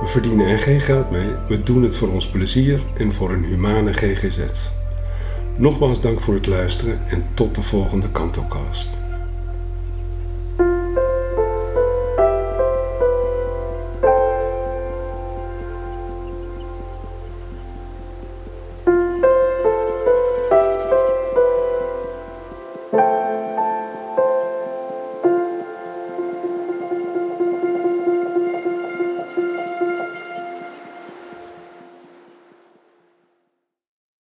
[0.00, 3.44] We verdienen er geen geld mee, we doen het voor ons plezier en voor een
[3.44, 4.40] humane GGZ.
[5.56, 9.01] Nogmaals dank voor het luisteren en tot de volgende Kantocast.